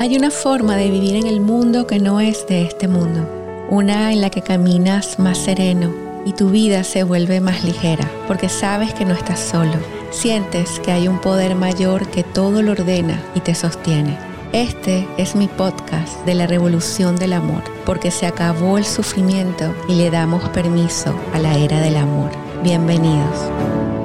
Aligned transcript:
Hay 0.00 0.16
una 0.16 0.30
forma 0.30 0.76
de 0.76 0.90
vivir 0.90 1.16
en 1.16 1.26
el 1.26 1.40
mundo 1.40 1.88
que 1.88 1.98
no 1.98 2.20
es 2.20 2.46
de 2.46 2.62
este 2.62 2.86
mundo, 2.86 3.28
una 3.68 4.12
en 4.12 4.20
la 4.20 4.30
que 4.30 4.42
caminas 4.42 5.18
más 5.18 5.38
sereno 5.38 5.92
y 6.24 6.34
tu 6.34 6.50
vida 6.50 6.84
se 6.84 7.02
vuelve 7.02 7.40
más 7.40 7.64
ligera, 7.64 8.08
porque 8.28 8.48
sabes 8.48 8.94
que 8.94 9.04
no 9.04 9.12
estás 9.12 9.40
solo, 9.40 9.74
sientes 10.12 10.78
que 10.78 10.92
hay 10.92 11.08
un 11.08 11.20
poder 11.20 11.56
mayor 11.56 12.06
que 12.10 12.22
todo 12.22 12.62
lo 12.62 12.72
ordena 12.72 13.20
y 13.34 13.40
te 13.40 13.56
sostiene. 13.56 14.16
Este 14.52 15.04
es 15.16 15.34
mi 15.34 15.48
podcast 15.48 16.24
de 16.24 16.34
la 16.34 16.46
revolución 16.46 17.16
del 17.16 17.32
amor, 17.32 17.64
porque 17.84 18.12
se 18.12 18.26
acabó 18.26 18.78
el 18.78 18.84
sufrimiento 18.84 19.74
y 19.88 19.96
le 19.96 20.10
damos 20.10 20.48
permiso 20.50 21.12
a 21.34 21.40
la 21.40 21.58
era 21.58 21.80
del 21.80 21.96
amor. 21.96 22.30
Bienvenidos. 22.62 23.97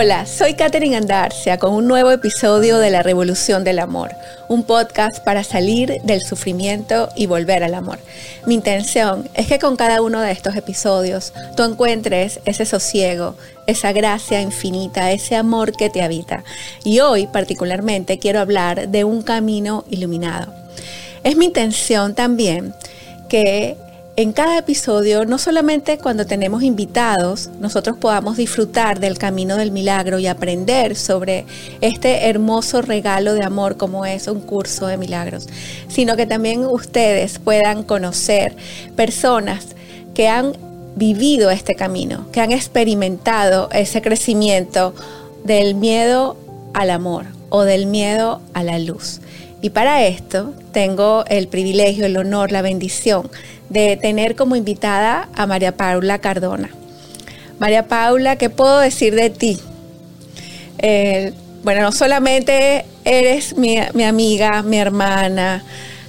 Hola, 0.00 0.26
soy 0.26 0.54
Katherine 0.54 0.96
Andarcia 0.96 1.58
con 1.58 1.74
un 1.74 1.88
nuevo 1.88 2.12
episodio 2.12 2.78
de 2.78 2.88
La 2.88 3.02
Revolución 3.02 3.64
del 3.64 3.80
Amor, 3.80 4.12
un 4.46 4.62
podcast 4.62 5.18
para 5.24 5.42
salir 5.42 6.00
del 6.04 6.20
sufrimiento 6.20 7.08
y 7.16 7.26
volver 7.26 7.64
al 7.64 7.74
amor. 7.74 7.98
Mi 8.46 8.54
intención 8.54 9.28
es 9.34 9.48
que 9.48 9.58
con 9.58 9.74
cada 9.74 10.00
uno 10.00 10.20
de 10.20 10.30
estos 10.30 10.54
episodios 10.54 11.32
tú 11.56 11.64
encuentres 11.64 12.38
ese 12.44 12.64
sosiego, 12.64 13.34
esa 13.66 13.90
gracia 13.90 14.40
infinita, 14.40 15.10
ese 15.10 15.34
amor 15.34 15.72
que 15.72 15.90
te 15.90 16.00
habita. 16.00 16.44
Y 16.84 17.00
hoy 17.00 17.26
particularmente 17.26 18.20
quiero 18.20 18.38
hablar 18.38 18.90
de 18.90 19.02
un 19.02 19.22
camino 19.22 19.84
iluminado. 19.90 20.54
Es 21.24 21.36
mi 21.36 21.46
intención 21.46 22.14
también 22.14 22.72
que 23.28 23.76
en 24.18 24.32
cada 24.32 24.58
episodio, 24.58 25.24
no 25.26 25.38
solamente 25.38 25.96
cuando 25.96 26.26
tenemos 26.26 26.64
invitados, 26.64 27.50
nosotros 27.60 27.96
podamos 27.98 28.36
disfrutar 28.36 28.98
del 28.98 29.16
camino 29.16 29.54
del 29.54 29.70
milagro 29.70 30.18
y 30.18 30.26
aprender 30.26 30.96
sobre 30.96 31.46
este 31.80 32.28
hermoso 32.28 32.82
regalo 32.82 33.34
de 33.34 33.44
amor 33.44 33.76
como 33.76 34.04
es 34.04 34.26
un 34.26 34.40
curso 34.40 34.88
de 34.88 34.96
milagros, 34.96 35.46
sino 35.86 36.16
que 36.16 36.26
también 36.26 36.66
ustedes 36.66 37.38
puedan 37.38 37.84
conocer 37.84 38.56
personas 38.96 39.76
que 40.14 40.26
han 40.26 40.56
vivido 40.96 41.52
este 41.52 41.76
camino, 41.76 42.26
que 42.32 42.40
han 42.40 42.50
experimentado 42.50 43.68
ese 43.70 44.02
crecimiento 44.02 44.96
del 45.44 45.76
miedo 45.76 46.36
al 46.74 46.90
amor 46.90 47.26
o 47.50 47.62
del 47.62 47.86
miedo 47.86 48.40
a 48.52 48.64
la 48.64 48.80
luz. 48.80 49.20
Y 49.60 49.70
para 49.70 50.06
esto 50.06 50.54
tengo 50.72 51.24
el 51.28 51.48
privilegio, 51.48 52.06
el 52.06 52.16
honor, 52.16 52.52
la 52.52 52.62
bendición 52.62 53.28
de 53.70 53.96
tener 53.96 54.34
como 54.34 54.56
invitada 54.56 55.28
a 55.34 55.46
María 55.46 55.76
Paula 55.76 56.18
Cardona. 56.18 56.70
María 57.58 57.88
Paula, 57.88 58.36
¿qué 58.36 58.50
puedo 58.50 58.78
decir 58.78 59.14
de 59.14 59.30
ti? 59.30 59.58
Eh, 60.78 61.32
bueno, 61.62 61.82
no 61.82 61.92
solamente 61.92 62.84
eres 63.04 63.56
mi, 63.56 63.78
amiga, 63.78 64.62
mi 64.62 64.78
hermana, 64.78 65.64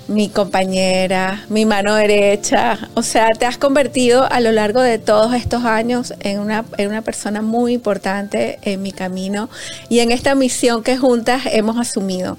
mi 0.07 0.29
compañera, 0.29 1.43
mi 1.49 1.65
mano 1.65 1.95
derecha. 1.95 2.77
O 2.93 3.01
sea, 3.01 3.29
te 3.37 3.45
has 3.45 3.57
convertido 3.57 4.31
a 4.31 4.39
lo 4.41 4.51
largo 4.51 4.81
de 4.81 4.99
todos 4.99 5.33
estos 5.33 5.65
años 5.65 6.13
en 6.19 6.39
una, 6.39 6.65
en 6.77 6.89
una, 6.89 7.01
persona 7.01 7.41
muy 7.41 7.73
importante 7.73 8.59
en 8.61 8.81
mi 8.81 8.91
camino 8.91 9.49
y 9.89 9.99
en 9.99 10.11
esta 10.11 10.35
misión 10.35 10.83
que 10.83 10.97
juntas 10.97 11.43
hemos 11.51 11.77
asumido. 11.77 12.37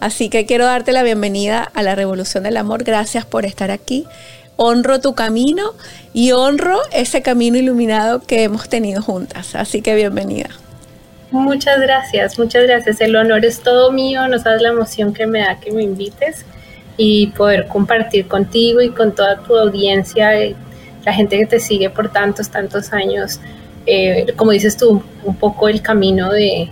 Así 0.00 0.28
que 0.28 0.46
quiero 0.46 0.64
darte 0.64 0.92
la 0.92 1.02
bienvenida 1.02 1.70
a 1.74 1.82
la 1.82 1.94
Revolución 1.94 2.44
del 2.44 2.56
Amor. 2.56 2.84
Gracias 2.84 3.26
por 3.26 3.44
estar 3.44 3.70
aquí 3.70 4.06
honro 4.56 5.00
tu 5.00 5.14
camino 5.14 5.72
y 6.12 6.32
honro 6.32 6.80
ese 6.92 7.22
camino 7.22 7.58
iluminado 7.58 8.20
que 8.20 8.42
hemos 8.42 8.68
tenido 8.68 9.02
juntas. 9.02 9.54
Así 9.54 9.82
que 9.82 9.94
bienvenida. 9.94 10.50
Muchas 11.30 11.80
gracias, 11.80 12.38
muchas 12.38 12.64
gracias. 12.64 13.00
El 13.00 13.16
honor 13.16 13.44
es 13.44 13.60
todo 13.60 13.92
mío, 13.92 14.26
no 14.28 14.38
sabes 14.38 14.62
la 14.62 14.68
emoción 14.68 15.12
que 15.12 15.26
me 15.26 15.40
da 15.40 15.58
que 15.58 15.72
me 15.72 15.82
invites 15.82 16.44
y 16.96 17.28
poder 17.28 17.66
compartir 17.66 18.26
contigo 18.26 18.80
y 18.80 18.90
con 18.90 19.14
toda 19.14 19.38
tu 19.38 19.56
audiencia, 19.56 20.30
la 21.04 21.12
gente 21.12 21.38
que 21.38 21.46
te 21.46 21.60
sigue 21.60 21.90
por 21.90 22.10
tantos, 22.10 22.48
tantos 22.48 22.92
años, 22.92 23.40
eh, 23.86 24.26
como 24.36 24.52
dices 24.52 24.76
tú, 24.76 25.02
un 25.24 25.36
poco 25.36 25.68
el 25.68 25.82
camino 25.82 26.32
de, 26.32 26.68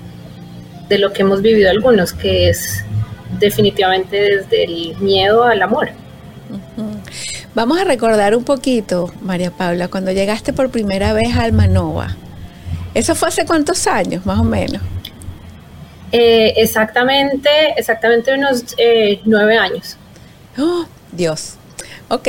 de 0.88 0.98
lo 0.98 1.12
que 1.12 1.22
hemos 1.22 1.42
vivido 1.42 1.70
algunos, 1.70 2.12
que 2.12 2.48
es 2.48 2.84
definitivamente 3.38 4.16
desde 4.16 4.64
el 4.64 4.96
miedo 4.98 5.44
al 5.44 5.62
amor. 5.62 5.90
Vamos 7.54 7.78
a 7.78 7.84
recordar 7.84 8.34
un 8.34 8.44
poquito, 8.44 9.12
María 9.22 9.50
Paula, 9.50 9.88
cuando 9.88 10.10
llegaste 10.10 10.52
por 10.52 10.70
primera 10.70 11.12
vez 11.12 11.36
a 11.36 11.42
Almanova. 11.42 12.16
¿Eso 12.94 13.14
fue 13.14 13.28
hace 13.28 13.44
cuántos 13.44 13.86
años, 13.86 14.24
más 14.26 14.38
o 14.38 14.44
menos? 14.44 14.82
Eh, 16.12 16.54
exactamente, 16.56 17.48
exactamente 17.76 18.32
unos 18.34 18.64
eh, 18.76 19.20
nueve 19.24 19.56
años. 19.56 19.96
Oh, 20.58 20.84
Dios. 21.10 21.56
Ok. 22.08 22.28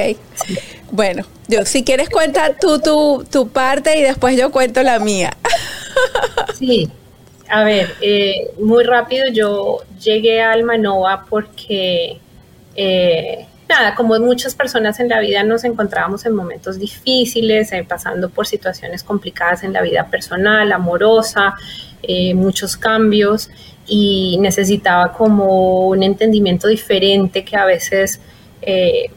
Bueno, 0.92 1.24
Dios, 1.48 1.70
si 1.70 1.84
quieres 1.84 2.10
cuenta 2.10 2.56
tú 2.60 2.80
tu, 2.80 3.26
tu, 3.32 3.48
parte 3.50 3.98
y 4.00 4.02
después 4.02 4.38
yo 4.38 4.52
cuento 4.52 4.82
la 4.82 4.98
mía. 5.00 5.38
sí. 6.58 6.90
A 7.48 7.64
ver, 7.64 7.94
eh, 8.02 8.50
muy 8.60 8.84
rápido 8.84 9.26
yo 9.32 9.80
llegué 10.04 10.42
a 10.42 10.52
Almanova 10.52 11.26
porque 11.30 12.20
nada, 13.68 13.96
como 13.96 14.18
muchas 14.20 14.56
personas 14.56 15.00
en 15.00 15.10
la 15.10 15.20
vida 15.20 15.44
nos 15.44 15.64
encontrábamos 15.64 16.26
en 16.26 16.36
momentos 16.36 16.78
difíciles, 16.80 17.72
eh, 17.72 17.86
pasando 17.88 18.30
por 18.30 18.48
situaciones 18.48 19.04
complicadas 19.04 19.64
en 19.64 19.74
la 19.74 19.82
vida 19.82 20.08
personal, 20.08 20.72
amorosa, 20.72 21.56
eh, 22.04 22.34
muchos 22.34 22.78
cambios 22.78 23.50
y 23.88 24.38
necesitaba 24.40 25.12
como 25.14 25.88
un 25.88 26.04
entendimiento 26.04 26.68
diferente 26.68 27.44
que 27.44 27.56
a 27.56 27.66
veces... 27.66 28.20
Eh, 28.62 29.12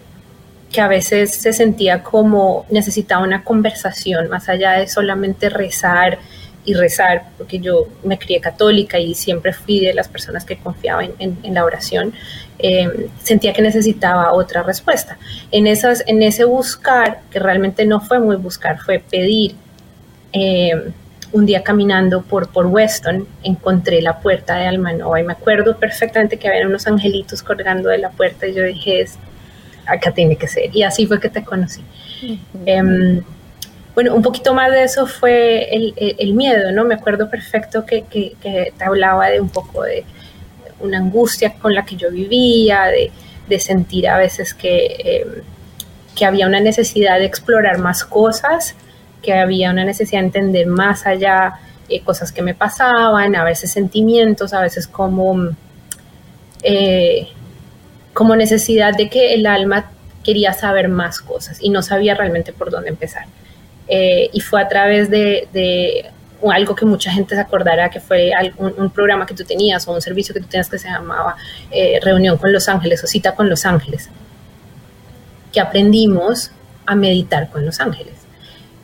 que 0.71 0.83
a 0.83 0.89
veces 0.89 1.35
se 1.35 1.55
sentía 1.55 2.03
como 2.03 2.67
necesitaba 2.69 3.25
una 3.25 3.43
conversación 3.43 4.29
más 4.29 4.51
allá 4.51 4.73
de 4.73 4.87
solamente 4.87 5.49
rezar 5.49 6.19
y 6.65 6.75
rezar, 6.75 7.25
porque 7.39 7.59
yo 7.59 7.89
me 8.05 8.19
crié 8.19 8.41
católica 8.41 8.99
y 8.99 9.15
siempre 9.15 9.53
fui 9.53 9.81
de 9.81 9.95
las 9.95 10.09
personas 10.09 10.45
que 10.45 10.57
confiaban 10.57 11.13
en, 11.19 11.55
la 11.55 11.65
oración, 11.65 12.13
eh, 12.59 13.09
sentía 13.23 13.53
que 13.53 13.63
necesitaba 13.63 14.33
otra 14.33 14.63
respuesta. 14.63 15.19
En, 15.51 15.67
esas, 15.67 16.05
en 16.07 16.23
ese 16.23 16.45
buscar, 16.45 17.21
que 17.31 17.39
realmente 17.39 17.87
no 17.87 18.01
fue 18.01 18.19
muy 18.19 18.37
buscar, 18.37 18.79
fue 18.81 18.99
pedir, 18.99 19.55
eh, 20.33 20.93
un 21.33 21.47
día 21.47 21.63
caminando 21.63 22.23
por, 22.23 22.49
por 22.49 22.67
Weston, 22.67 23.27
encontré 23.43 24.01
la 24.01 24.19
puerta 24.19 24.57
de 24.57 24.67
Almanova 24.67 25.21
y 25.21 25.25
me 25.25 25.33
acuerdo 25.33 25.77
perfectamente 25.77 26.39
que 26.39 26.49
había 26.49 26.67
unos 26.67 26.87
angelitos 26.87 27.43
colgando 27.43 27.91
de 27.91 27.99
la 27.99 28.11
puerta 28.11 28.47
y 28.47 28.55
yo 28.55 28.65
dije, 28.65 29.05
acá 29.87 30.13
tiene 30.13 30.37
que 30.37 30.49
ser. 30.49 30.75
Y 30.75 30.83
así 30.83 31.07
fue 31.07 31.21
que 31.21 31.29
te 31.29 31.45
conocí. 31.45 31.83
Bueno, 33.99 34.15
un 34.15 34.23
poquito 34.23 34.55
más 34.55 34.71
de 34.71 34.85
eso 34.85 35.09
fue 35.09 35.75
el, 35.75 36.33
miedo, 36.33 36.71
¿no? 36.71 36.85
Me 36.85 36.95
acuerdo 36.95 37.29
perfecto 37.29 37.85
que, 37.85 38.05
te 38.09 38.73
hablaba 38.85 39.29
de 39.29 39.41
un 39.41 39.49
poco 39.49 39.83
de 39.83 40.05
una 40.79 40.99
angustia 40.99 41.55
con 41.55 41.75
la 41.75 41.85
que 41.85 41.97
yo 41.97 42.09
vivía, 42.09 42.85
de, 43.49 43.59
sentir 43.59 44.07
a 44.07 44.17
veces 44.17 44.55
que, 44.55 44.95
em, 45.03 45.43
que 46.15 46.25
había 46.25 46.47
una 46.47 46.61
necesidad 46.61 47.19
de 47.19 47.25
explorar 47.25 47.79
más 47.79 48.05
cosas, 48.05 48.77
que 49.21 49.33
había 49.33 49.73
una 49.73 49.85
necesidad 49.85 50.21
de 50.21 50.27
entender 50.27 50.69
más 50.69 51.05
allá 51.05 51.55
eh, 51.89 52.01
cosas 52.03 52.31
que 52.31 52.41
me 52.41 52.55
pasaban, 52.55 53.35
a 53.35 53.43
veces 53.43 53.73
sentimientos, 53.73 54.53
a 54.53 54.61
veces 54.61 54.87
como, 54.87 55.49
eh, 56.63 57.27
como 58.15 58.37
necesidad 58.37 58.95
de 58.97 59.11
que 59.11 59.35
el 59.35 59.45
alma 59.45 59.91
quería 60.23 60.53
saber 60.53 60.89
más 60.89 61.21
cosas 61.21 61.59
y 61.61 61.71
no 61.71 61.83
sabía 61.83 62.15
realmente 62.15 62.53
por 62.53 62.71
dónde 62.71 62.91
empezar. 62.91 63.27
Eh, 63.89 64.29
y 64.33 64.41
fue 64.41 64.61
a 64.61 64.69
través 64.69 65.11
de, 65.11 66.11
algo 66.49 66.75
que 66.75 66.85
mucha 66.85 67.11
gente 67.11 67.35
se 67.35 67.41
acordará 67.41 67.91
que 67.91 68.01
fue 68.01 68.31
un, 68.59 68.91
programa 68.91 69.27
que 69.27 69.35
tú 69.35 69.45
tenías 69.45 69.89
o 69.89 69.93
un 69.93 70.01
servicio 70.01 70.35
que 70.35 70.41
tú 70.41 70.47
tenías 70.47 70.69
que 70.69 70.79
se 70.79 70.89
llamaba 70.89 71.37
eh, 71.71 71.99
Reunión 72.03 72.37
con 72.39 72.53
los 72.53 72.69
Ángeles 72.69 73.03
o 73.03 73.07
Cita 73.07 73.35
con 73.35 73.49
los 73.49 73.65
Ángeles, 73.67 74.09
que 75.53 75.61
aprendimos 75.61 76.53
a 76.87 76.95
meditar 76.95 77.51
con 77.51 77.67
los 77.67 77.81
ángeles. 77.81 78.15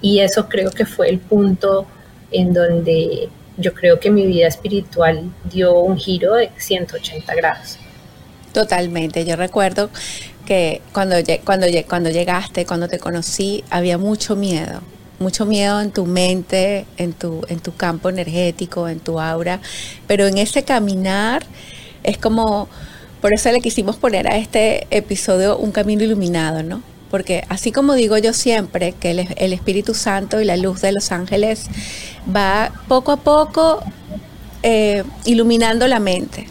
Y 0.00 0.20
eso 0.20 0.48
creo 0.48 0.70
que 0.70 0.84
fue 0.84 1.08
el 1.08 1.18
punto 1.18 1.86
en 2.30 2.52
donde 2.52 3.30
yo 3.56 3.72
creo 3.72 3.98
que 3.98 4.10
mi 4.10 4.26
vida 4.26 4.46
espiritual 4.46 5.30
dio 5.44 5.78
un 5.78 5.96
giro 5.96 6.34
de 6.34 6.50
180 6.56 7.34
grados. 7.34 7.78
Totalmente, 8.52 9.24
yo 9.24 9.36
recuerdo 9.36 9.90
que 10.44 10.82
cuando, 10.92 11.16
cuando, 11.44 11.66
cuando 11.88 12.10
llegaste, 12.10 12.66
cuando 12.66 12.88
te 12.88 12.98
conocí, 12.98 13.64
había 13.70 13.96
mucho 13.96 14.36
miedo, 14.36 14.82
mucho 15.18 15.46
miedo 15.46 15.80
en 15.80 15.90
tu 15.90 16.06
mente, 16.06 16.86
en 16.96 17.12
tu, 17.12 17.42
en 17.48 17.60
tu 17.60 17.74
campo 17.74 18.08
energético, 18.08 18.88
en 18.88 19.00
tu 19.00 19.20
aura, 19.20 19.60
pero 20.06 20.26
en 20.26 20.38
ese 20.38 20.64
caminar 20.64 21.44
es 22.02 22.18
como, 22.18 22.68
por 23.20 23.32
eso 23.32 23.50
le 23.50 23.60
quisimos 23.60 23.96
poner 23.96 24.26
a 24.26 24.36
este 24.36 24.86
episodio 24.90 25.56
un 25.56 25.72
camino 25.72 26.02
iluminado, 26.02 26.62
¿no? 26.62 26.82
Porque 27.10 27.44
así 27.48 27.70
como 27.70 27.94
digo 27.94 28.18
yo 28.18 28.32
siempre, 28.32 28.92
que 28.92 29.12
el, 29.12 29.28
el 29.36 29.52
Espíritu 29.52 29.94
Santo 29.94 30.40
y 30.40 30.44
la 30.44 30.56
luz 30.56 30.80
de 30.80 30.92
los 30.92 31.12
ángeles 31.12 31.66
va 32.34 32.72
poco 32.88 33.12
a 33.12 33.16
poco 33.18 33.82
eh, 34.66 35.04
iluminando 35.26 35.86
la 35.86 36.00
mente, 36.00 36.46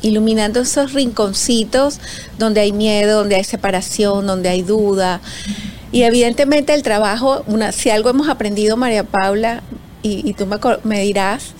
iluminando 0.00 0.60
esos 0.60 0.94
rinconcitos 0.94 2.00
donde 2.38 2.62
hay 2.62 2.72
miedo, 2.72 3.18
donde 3.18 3.36
hay 3.36 3.44
separación, 3.44 4.26
donde 4.26 4.48
hay 4.48 4.62
duda. 4.62 5.20
Y 5.90 6.02
evidentemente 6.02 6.74
el 6.74 6.82
trabajo, 6.82 7.42
una, 7.46 7.72
si 7.72 7.90
algo 7.90 8.10
hemos 8.10 8.28
aprendido, 8.28 8.76
María 8.76 9.04
Paula, 9.04 9.62
y, 10.02 10.32
tú 10.34 10.46
me, 10.46 10.58
me, 10.84 11.02
dirás 11.02 11.52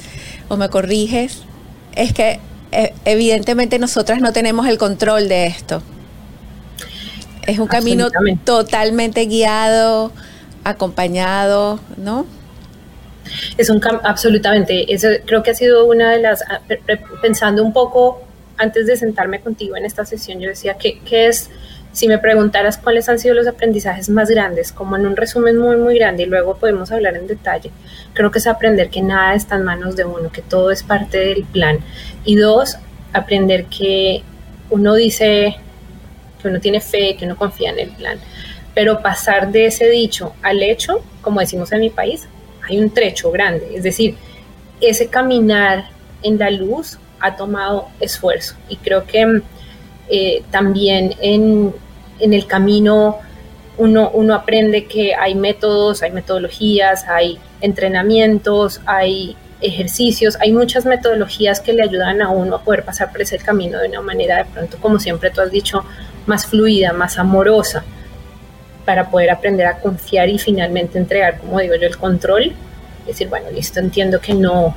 o 0.48 0.56
me 0.56 0.69
corriges, 0.69 1.42
es 1.94 2.12
que 2.12 2.40
eh, 2.72 2.94
evidentemente 3.04 3.78
nosotras 3.78 4.20
no 4.20 4.32
tenemos 4.32 4.66
el 4.69 4.78
control 4.78 5.28
de 5.28 5.46
esto. 5.46 5.82
Es 7.46 7.58
un 7.58 7.66
camino 7.66 8.08
totalmente 8.44 9.25
guiado, 9.26 10.12
acompañado, 10.64 11.80
¿no? 11.96 12.26
Es 13.56 13.70
un 13.70 13.80
absolutamente, 14.04 14.92
eso 14.92 15.08
creo 15.26 15.42
que 15.42 15.50
ha 15.50 15.54
sido 15.54 15.86
una 15.86 16.10
de 16.12 16.20
las, 16.20 16.42
ah, 16.42 16.60
pensando 17.22 17.62
un 17.62 17.72
poco 17.72 18.22
antes 18.56 18.86
de 18.86 18.96
sentarme 18.96 19.40
contigo 19.40 19.76
en 19.76 19.84
esta 19.84 20.04
sesión, 20.04 20.40
yo 20.40 20.48
decía, 20.48 20.75
¿qué, 20.75 21.00
qué 21.04 21.28
es? 21.28 21.50
Si 21.93 22.06
me 22.06 22.19
preguntaras 22.19 22.79
cuáles 22.79 23.08
han 23.08 23.19
sido 23.19 23.35
los 23.35 23.46
aprendizajes 23.46 24.08
más 24.08 24.29
grandes, 24.31 24.73
como 24.73 24.96
en 24.96 25.06
un 25.06 25.17
resumen 25.17 25.56
muy, 25.56 25.76
muy 25.76 25.96
grande, 25.96 26.25
y 26.25 26.26
luego 26.26 26.56
podemos 26.56 26.93
hablar 26.93 27.17
en 27.17 27.26
detalle, 27.26 27.70
creo 28.12 28.31
que 28.31 28.38
es 28.38 28.46
aprender 28.46 28.90
que 28.90 29.02
nada 29.02 29.35
está 29.35 29.56
en 29.56 29.64
manos 29.64 29.96
de 29.96 30.05
uno, 30.05 30.31
que 30.31 30.43
todo 30.43 30.70
es 30.70 30.82
parte 30.82 31.19
del 31.19 31.44
plan. 31.44 31.79
Y 32.25 32.37
dos, 32.37 32.76
aprender 33.12 33.64
que 33.67 34.23
uno 34.70 34.94
dice 34.94 35.56
que 36.40 36.49
uno 36.49 36.61
tiene 36.61 36.81
fe, 36.81 37.17
que 37.17 37.25
uno 37.25 37.37
confía 37.37 37.70
en 37.70 37.81
el 37.81 37.90
plan. 37.90 38.19
Pero 38.75 39.02
pasar 39.02 39.50
de 39.50 39.67
ese 39.67 39.88
dicho 39.88 40.35
al 40.43 40.62
hecho, 40.62 41.02
como 41.20 41.40
decimos 41.40 41.73
en 41.73 41.81
mi 41.81 41.90
país, 41.90 42.29
hay 42.69 42.79
un 42.79 42.90
trecho 42.90 43.31
grande. 43.32 43.70
Es 43.75 43.82
decir, 43.82 44.14
ese 44.81 45.08
caminar 45.08 45.87
en 46.23 46.38
la 46.38 46.50
luz 46.50 46.99
ha 47.20 47.35
tomado 47.35 47.88
esfuerzo. 47.99 48.55
Y 48.69 48.76
creo 48.76 49.05
que 49.05 49.43
eh, 50.10 50.43
también 50.50 51.14
en, 51.20 51.75
en, 52.19 52.32
el 52.32 52.46
camino 52.46 53.19
uno, 53.76 54.10
uno 54.12 54.34
aprende 54.34 54.87
que 54.87 55.14
hay 55.14 55.34
métodos, 55.34 56.02
hay 56.02 56.10
metodologías, 56.10 57.06
hay 57.06 57.38
entrenamientos, 57.60 58.81
hay 58.87 59.37
ejercicios, 59.60 60.37
hay 60.40 60.52
muchas 60.52 60.87
metodologías 60.87 61.60
que 61.60 61.72
le 61.72 61.82
ayudan 61.82 62.22
a 62.22 62.31
uno 62.31 62.56
a 62.56 62.62
poder 62.62 62.84
pasar 62.84 63.10
por 63.10 63.22
ese 63.22 63.38
camino 63.38 63.78
de 63.78 63.88
una 63.88 64.00
manera 64.00 64.38
de 64.38 64.44
pronto, 64.46 64.78
como 64.81 64.99
siempre 64.99 65.31
tú 65.31 65.40
has 65.40 65.50
dicho, 65.50 65.84
más 66.26 66.46
fluida, 66.46 66.93
más 66.93 67.19
amorosa, 67.19 67.84
para 68.84 69.11
poder 69.11 69.31
aprender 69.31 69.66
a 69.66 69.81
confiar 69.81 70.28
y 70.28 70.38
finalmente 70.38 70.99
entregar, 70.99 71.38
como 71.38 71.61
digo 71.61 71.75
yo, 71.75 71.87
el 71.87 71.99
control. 71.99 72.54
Decir, 73.06 73.28
bueno, 73.28 73.50
listo, 73.50 73.81
entiendo 73.81 74.20
que 74.20 74.34
no, 74.34 74.75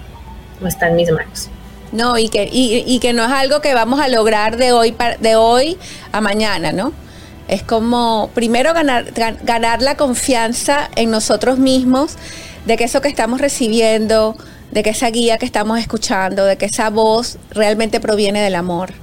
no 0.60 0.68
está 0.68 0.90
en 0.90 0.96
mis 0.96 1.12
manos. 1.12 1.50
No, 1.92 2.18
y 2.18 2.30
que, 2.30 2.48
y, 2.52 3.00
que 3.00 3.12
no 3.12 3.26
es 3.26 3.32
algo 3.32 3.60
que 3.60 3.74
vamos 3.74 4.00
a 4.00 4.08
lograr 4.08 4.56
de 4.56 4.72
hoy, 4.72 4.96
de 5.20 5.36
hoy 5.36 5.78
a 6.14 6.22
mañana, 6.22 6.72
¿no? 6.72 6.94
Es 7.50 7.64
como 7.64 8.30
primero 8.34 8.74
ganar, 8.74 9.12
ganar 9.44 9.82
la 9.82 9.98
confianza 9.98 10.90
en 10.96 11.12
nosotros 11.12 11.58
mismos 11.58 12.16
de 12.66 12.78
que 12.78 12.86
eso 12.86 13.02
que 13.02 13.10
estamos 13.10 13.42
recibiendo, 13.42 14.38
de 14.72 14.84
que 14.84 14.92
esa 14.92 15.10
guía 15.10 15.38
que 15.38 15.46
estamos 15.46 15.80
escuchando, 15.80 16.46
de 16.46 16.58
que 16.58 16.68
esa 16.68 16.90
voz 16.90 17.38
realmente 17.50 18.00
proviene 18.00 18.42
del 18.42 18.56
amor. 18.56 18.94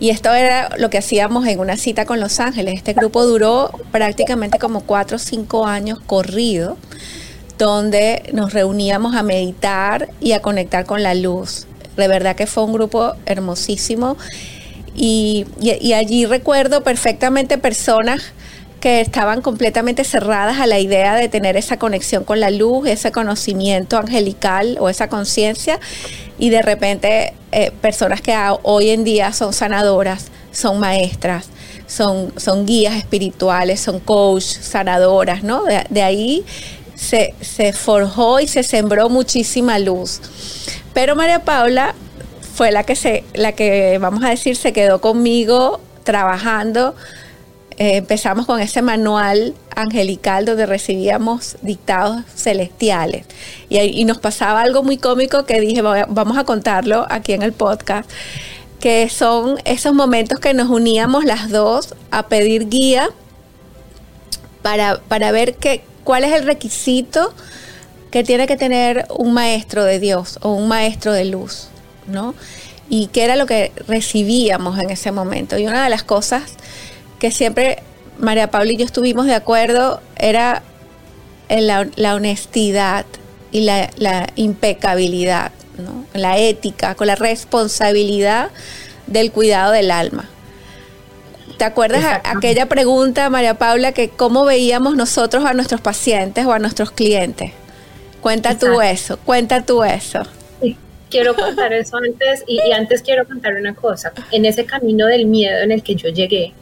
Y 0.00 0.10
esto 0.10 0.32
era 0.32 0.70
lo 0.76 0.90
que 0.90 0.98
hacíamos 0.98 1.46
en 1.46 1.58
una 1.58 1.76
cita 1.76 2.04
con 2.04 2.20
Los 2.20 2.38
Ángeles. 2.38 2.74
Este 2.74 2.92
grupo 2.92 3.24
duró 3.24 3.70
prácticamente 3.90 4.58
como 4.58 4.82
cuatro 4.82 5.16
o 5.16 5.18
cinco 5.18 5.66
años 5.66 5.98
corrido, 6.06 6.76
donde 7.58 8.30
nos 8.32 8.52
reuníamos 8.52 9.16
a 9.16 9.24
meditar 9.24 10.08
y 10.20 10.32
a 10.32 10.42
conectar 10.42 10.86
con 10.86 11.02
la 11.02 11.14
luz. 11.14 11.66
De 11.98 12.08
verdad 12.08 12.34
que 12.36 12.46
fue 12.46 12.64
un 12.64 12.72
grupo 12.72 13.14
hermosísimo. 13.26 14.16
Y, 14.94 15.46
allí 15.94 16.26
recuerdo 16.26 16.82
perfectamente 16.82 17.58
personas 17.58 18.32
que 18.80 19.00
estaban 19.00 19.42
completamente 19.42 20.04
cerradas 20.04 20.60
a 20.60 20.66
la 20.66 20.78
idea 20.78 21.16
de 21.16 21.28
tener 21.28 21.56
esa 21.56 21.78
conexión 21.78 22.24
con 22.24 22.40
la 22.40 22.50
luz, 22.50 22.88
ese 22.88 23.10
conocimiento 23.10 23.98
angelical 23.98 24.76
o 24.80 24.88
esa 24.88 25.08
conciencia 25.08 25.80
y 26.38 26.50
de 26.50 26.62
repente 26.62 27.34
eh, 27.50 27.72
personas 27.80 28.20
que 28.20 28.36
hoy 28.62 28.90
en 28.90 29.02
día 29.02 29.32
son 29.32 29.52
sanadoras, 29.52 30.28
son 30.52 30.78
maestras, 30.78 31.48
son, 31.88 32.32
son 32.36 32.66
guías 32.66 32.94
espirituales, 32.94 33.80
son 33.80 33.98
coach, 33.98 34.44
sanadoras, 34.44 35.42
¿no? 35.42 35.64
De, 35.64 36.02
ahí 36.02 36.44
se, 36.98 37.72
forjó 37.72 38.40
y 38.40 38.48
se 38.48 38.62
sembró 38.62 39.08
muchísima 39.08 39.78
luz. 39.78 40.20
Pero 40.92 41.16
María 41.16 41.44
Paula 41.44 41.94
fue 42.54 42.72
la 42.72 42.82
que 42.84 42.96
se, 42.96 43.24
la 43.34 43.52
que 43.52 43.98
vamos 43.98 44.24
a 44.24 44.30
decir, 44.30 44.56
se 44.56 44.72
quedó 44.72 45.00
conmigo 45.00 45.80
trabajando 46.04 46.94
eh, 47.80 47.96
empezamos 47.96 48.44
con 48.44 48.58
ese 48.58 48.82
manual 48.82 49.54
angelical 49.76 50.44
donde 50.44 50.66
recibíamos 50.66 51.56
dictados 51.62 52.24
celestiales. 52.34 53.24
Y, 53.68 54.04
nos 54.04 54.18
pasaba 54.18 54.62
algo 54.62 54.82
muy 54.82 54.98
cómico 54.98 55.44
que 55.44 55.60
dije, 55.60 55.80
vamos 55.80 56.36
a 56.38 56.42
contarlo 56.42 57.06
aquí 57.08 57.34
en 57.34 57.42
el 57.42 57.52
podcast, 57.52 58.10
que 58.80 59.08
son 59.08 59.58
esos 59.64 59.94
momentos 59.94 60.40
que 60.40 60.54
nos 60.54 60.68
uníamos 60.70 61.24
las 61.24 61.50
dos 61.50 61.94
a 62.10 62.26
pedir 62.26 62.68
guía 62.68 63.10
para, 64.62 64.98
para 65.06 65.30
ver 65.30 65.54
qué 65.54 65.84
cuál 66.08 66.24
es 66.24 66.32
el 66.32 66.46
requisito 66.46 67.34
que 68.10 68.24
tiene 68.24 68.46
que 68.46 68.56
tener 68.56 69.04
un 69.10 69.34
maestro 69.34 69.84
de 69.84 70.00
Dios 70.00 70.38
o 70.40 70.52
un 70.54 70.66
maestro 70.66 71.12
de 71.12 71.26
luz, 71.26 71.68
¿no? 72.06 72.34
Y 72.88 73.08
qué 73.08 73.24
era 73.24 73.36
lo 73.36 73.44
que 73.44 73.72
recibíamos 73.86 74.78
en 74.78 74.88
ese 74.88 75.12
momento. 75.12 75.58
Y 75.58 75.66
una 75.66 75.84
de 75.84 75.90
las 75.90 76.04
cosas 76.04 76.44
que 77.18 77.30
siempre 77.30 77.82
María 78.18 78.50
Paula 78.50 78.72
y 78.72 78.78
yo 78.78 78.86
estuvimos 78.86 79.26
de 79.26 79.34
acuerdo 79.34 80.00
era 80.16 80.62
en 81.50 81.66
la, 81.66 82.14
honestidad 82.14 83.04
y 83.52 83.60
la, 83.60 84.28
impecabilidad, 84.34 85.52
la 86.14 86.38
ética, 86.38 86.94
con 86.94 87.08
la 87.08 87.16
responsabilidad 87.16 88.48
del 89.08 89.30
cuidado 89.30 89.72
del 89.72 89.90
alma. 89.90 90.26
¿Te 91.58 91.64
acuerdas 91.64 92.20
aquella 92.22 92.66
pregunta, 92.66 93.28
María 93.30 93.54
Paula, 93.54 93.90
que 93.90 94.10
cómo 94.10 94.44
veíamos 94.44 94.94
nosotros 94.94 95.44
a 95.44 95.54
nuestros 95.54 95.80
pacientes 95.80 96.46
o 96.46 96.52
a 96.52 96.60
nuestros 96.60 96.92
clientes? 96.92 97.50
Cuenta 98.20 98.56
tú 98.56 98.80
eso, 98.80 99.18
cuenta 99.18 99.66
tú 99.66 99.82
eso. 99.82 100.22
quiero 101.10 101.34
contar 101.34 101.72
eso 101.72 101.96
antes 101.96 102.44
y 102.46 102.70
antes 102.70 103.02
quiero 103.02 103.26
contar 103.26 103.54
una 103.54 103.74
cosa. 103.74 104.12
En 104.30 104.44
ese 104.44 104.66
camino 104.66 105.06
del 105.06 105.26
miedo 105.26 105.58
en 105.58 105.72
el 105.72 105.82
que 105.82 105.96
yo 105.96 106.10
llegué, 106.10 106.52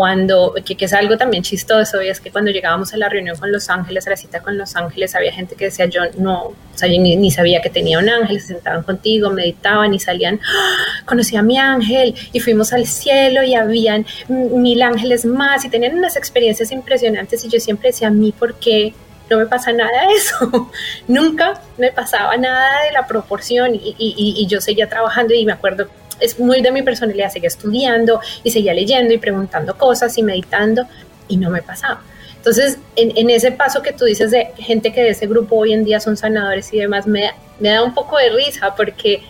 cuando, 0.00 0.54
que, 0.64 0.82
es 0.82 0.94
algo 0.94 1.18
también 1.18 1.42
chistoso, 1.42 2.00
y 2.00 2.08
es 2.08 2.20
que 2.22 2.30
cuando 2.30 2.50
llegábamos 2.50 2.94
a 2.94 2.96
la 2.96 3.10
reunión 3.10 3.36
con 3.36 3.52
Los 3.52 3.68
Ángeles, 3.68 4.06
a 4.06 4.10
la 4.10 4.16
cita 4.16 4.40
con 4.40 4.56
Los 4.56 4.74
Ángeles, 4.74 5.14
había 5.14 5.30
gente 5.30 5.56
que 5.56 5.66
decía, 5.66 5.84
yo 5.84 6.00
no, 6.16 6.44
o 6.44 6.56
sea, 6.74 6.88
ni, 6.88 7.30
sabía 7.30 7.60
que 7.60 7.68
tenía 7.68 7.98
un 7.98 8.08
ángel, 8.08 8.40
se 8.40 8.46
sentaban 8.46 8.82
contigo, 8.82 9.28
meditaban 9.28 9.92
y 9.92 10.00
salían, 10.00 10.40
¡Ah! 10.42 11.04
conocí 11.04 11.36
a 11.36 11.42
mi 11.42 11.58
ángel 11.58 12.14
y 12.32 12.40
fuimos 12.40 12.72
al 12.72 12.86
cielo 12.86 13.42
y 13.42 13.54
habían 13.54 14.06
mil 14.28 14.80
ángeles 14.80 15.26
más 15.26 15.66
y 15.66 15.68
tenían 15.68 15.98
unas 15.98 16.16
experiencias 16.16 16.72
impresionantes 16.72 17.44
y 17.44 17.50
yo 17.50 17.60
siempre 17.60 17.90
decía, 17.90 18.08
a 18.08 18.10
mí, 18.10 18.32
¿por 18.32 18.54
qué? 18.54 18.94
no 19.28 19.36
me 19.36 19.46
pasa 19.46 19.70
nada 19.70 20.08
de 20.08 20.14
eso. 20.14 20.70
Nunca 21.08 21.60
me 21.76 21.92
pasaba 21.92 22.38
nada 22.38 22.84
de 22.84 22.92
la 22.92 23.06
proporción 23.06 23.74
y, 23.74 23.94
y, 23.98 24.34
y, 24.38 24.46
yo 24.46 24.60
seguía 24.62 24.88
trabajando 24.88 25.34
y 25.34 25.44
me 25.44 25.52
acuerdo 25.52 25.88
es 26.20 26.38
muy 26.38 26.62
de 26.62 26.72
mi 26.72 26.82
personalidad, 26.82 27.30
seguía 27.30 27.48
estudiando 27.48 28.20
y 28.42 28.50
seguía 28.50 28.74
leyendo 28.74 29.12
y 29.14 29.18
preguntando 29.18 29.76
cosas 29.76 30.16
y 30.18 30.22
meditando 30.22 30.86
y 31.28 31.36
no 31.36 31.50
me 31.50 31.62
pasaba. 31.62 32.02
Entonces, 32.40 32.78
en, 32.96 33.28
ese 33.28 33.52
paso 33.52 33.82
que 33.82 33.92
tú 33.92 34.06
dices 34.06 34.30
de 34.30 34.48
gente 34.56 34.94
que 34.94 35.02
de 35.02 35.10
ese 35.10 35.26
grupo 35.26 35.56
hoy 35.56 35.74
en 35.74 35.84
día 35.84 36.00
son 36.00 36.16
sanadores 36.16 36.72
y 36.72 36.78
demás, 36.78 37.06
me, 37.06 37.30
me 37.58 37.68
da 37.68 37.82
un 37.82 37.92
poco 37.92 38.16
de 38.16 38.30
risa 38.30 38.74
porque 38.74 39.20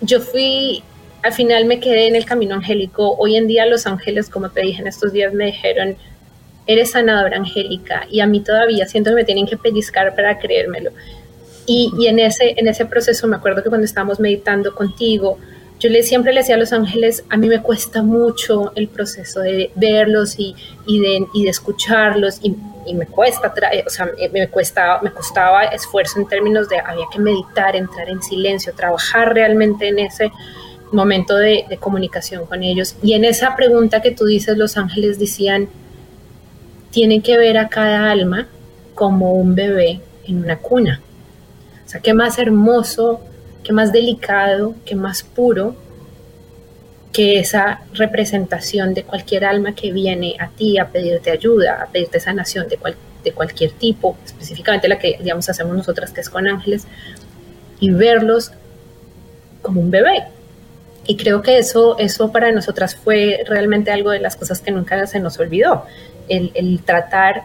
yo 0.00 0.18
fui, 0.20 0.82
al 1.22 1.34
final 1.34 1.66
me 1.66 1.78
quedé 1.78 2.08
en 2.08 2.16
el 2.16 2.24
camino 2.24 2.54
angélico. 2.54 3.16
Hoy 3.18 3.36
en 3.36 3.46
día 3.48 3.66
los 3.66 3.86
ángeles, 3.86 4.30
como 4.30 4.48
te 4.48 4.62
dije 4.62 4.80
en 4.80 4.88
estos 4.88 5.12
días, 5.12 5.34
me 5.34 5.44
dijeron, 5.46 5.96
eres 6.66 6.92
sanadora 6.92 7.36
angélica 7.36 8.06
y 8.10 8.20
a 8.20 8.26
mí 8.26 8.40
todavía 8.40 8.86
siento 8.86 9.10
que 9.10 9.16
me 9.16 9.24
tienen 9.24 9.46
que 9.46 9.58
pellizcar 9.58 10.14
para 10.14 10.38
creérmelo. 10.38 10.92
Y, 11.66 11.92
y 11.98 12.06
en, 12.06 12.18
ese, 12.18 12.54
en 12.56 12.66
ese 12.66 12.86
proceso 12.86 13.26
me 13.26 13.36
acuerdo 13.36 13.62
que 13.62 13.68
cuando 13.68 13.84
estábamos 13.84 14.20
meditando 14.20 14.74
contigo, 14.74 15.38
yo 15.78 15.88
le, 15.88 16.02
siempre 16.02 16.32
le 16.32 16.40
decía 16.40 16.56
a 16.56 16.58
los 16.58 16.72
ángeles, 16.72 17.24
a 17.28 17.36
mí 17.36 17.48
me 17.48 17.62
cuesta 17.62 18.02
mucho 18.02 18.72
el 18.74 18.88
proceso 18.88 19.40
de 19.40 19.70
verlos 19.76 20.34
y, 20.38 20.54
de, 20.86 21.24
y 21.32 21.44
de, 21.44 21.50
escucharlos 21.50 22.40
y, 22.42 22.56
y, 22.84 22.94
me 22.94 23.06
cuesta, 23.06 23.54
o 23.86 23.90
sea, 23.90 24.10
me, 24.32 24.48
cuesta, 24.48 25.00
me 25.02 25.12
costaba 25.12 25.64
esfuerzo 25.64 26.18
en 26.18 26.26
términos 26.26 26.68
de 26.68 26.80
había 26.80 27.04
que 27.12 27.20
meditar, 27.20 27.76
entrar 27.76 28.08
en 28.08 28.20
silencio, 28.22 28.72
trabajar 28.74 29.32
realmente 29.34 29.88
en 29.88 30.00
ese 30.00 30.32
momento 30.90 31.36
de, 31.36 31.64
de 31.68 31.76
comunicación 31.76 32.46
con 32.46 32.64
ellos. 32.64 32.96
Y 33.00 33.12
en 33.12 33.24
esa 33.24 33.54
pregunta 33.54 34.02
que 34.02 34.10
tú 34.10 34.24
dices, 34.24 34.56
los 34.56 34.76
ángeles 34.76 35.20
decían, 35.20 35.68
tienen 36.90 37.22
que 37.22 37.36
ver 37.36 37.56
a 37.56 37.68
cada 37.68 38.10
alma 38.10 38.48
como 38.94 39.34
un 39.34 39.54
bebé 39.54 40.00
en 40.26 40.42
una 40.42 40.58
cuna. 40.58 41.00
O 41.86 41.88
sea, 41.88 42.00
qué 42.00 42.14
más 42.14 42.38
hermoso 42.38 43.20
qué 43.68 43.74
más 43.74 43.92
delicado, 43.92 44.74
qué 44.86 44.94
más 44.94 45.22
puro 45.22 45.76
que 47.12 47.38
esa 47.38 47.82
representación 47.92 48.94
de 48.94 49.02
cualquier 49.02 49.44
alma 49.44 49.74
que 49.74 49.92
viene 49.92 50.36
a 50.40 50.48
ti 50.48 50.78
a 50.78 50.88
pedirte 50.88 51.30
ayuda, 51.30 51.82
a 51.82 51.86
pedirte 51.86 52.18
sanación 52.18 52.66
de, 52.66 52.78
de 53.22 53.32
cualquier 53.32 53.72
tipo, 53.72 54.16
específicamente 54.24 54.88
la 54.88 54.98
que, 54.98 55.18
digamos, 55.20 55.50
hacemos 55.50 55.76
nosotras, 55.76 56.12
que 56.12 56.22
es 56.22 56.30
con 56.30 56.48
ángeles, 56.48 56.86
y 57.78 57.90
verlos 57.90 58.52
como 59.60 59.82
un 59.82 59.90
bebé. 59.90 60.24
Y 61.06 61.18
creo 61.18 61.42
que 61.42 61.58
eso, 61.58 61.98
eso 61.98 62.32
para 62.32 62.50
nosotras 62.52 62.96
fue 62.96 63.44
realmente 63.46 63.90
algo 63.90 64.12
de 64.12 64.20
las 64.20 64.34
cosas 64.34 64.62
que 64.62 64.70
nunca 64.70 65.06
se 65.06 65.20
nos 65.20 65.38
olvidó, 65.38 65.84
el 66.30 66.80
tratar 66.86 67.42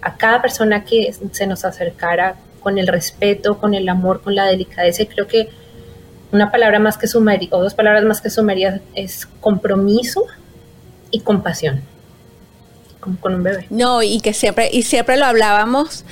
a 0.00 0.16
cada 0.16 0.42
persona 0.42 0.82
que 0.82 1.14
se 1.30 1.46
nos 1.46 1.64
acercara 1.64 2.34
con 2.62 2.78
el 2.78 2.86
respeto, 2.86 3.58
con 3.58 3.74
el 3.74 3.88
amor, 3.88 4.22
con 4.22 4.34
la 4.34 4.46
delicadeza. 4.46 5.02
Y 5.02 5.06
creo 5.06 5.26
que 5.26 5.50
una 6.30 6.50
palabra 6.50 6.78
más 6.78 6.96
que 6.96 7.06
sumaria, 7.06 7.48
o 7.52 7.62
dos 7.62 7.74
palabras 7.74 8.04
más 8.04 8.20
que 8.20 8.30
sumaria 8.30 8.80
es 8.94 9.26
compromiso 9.40 10.24
y 11.10 11.20
compasión. 11.20 11.82
Como 13.00 13.18
con 13.18 13.34
un 13.34 13.42
bebé. 13.42 13.66
No, 13.70 14.02
y 14.02 14.20
que 14.20 14.32
siempre, 14.32 14.70
y 14.72 14.82
siempre 14.82 15.16
lo 15.16 15.26
hablábamos, 15.26 16.04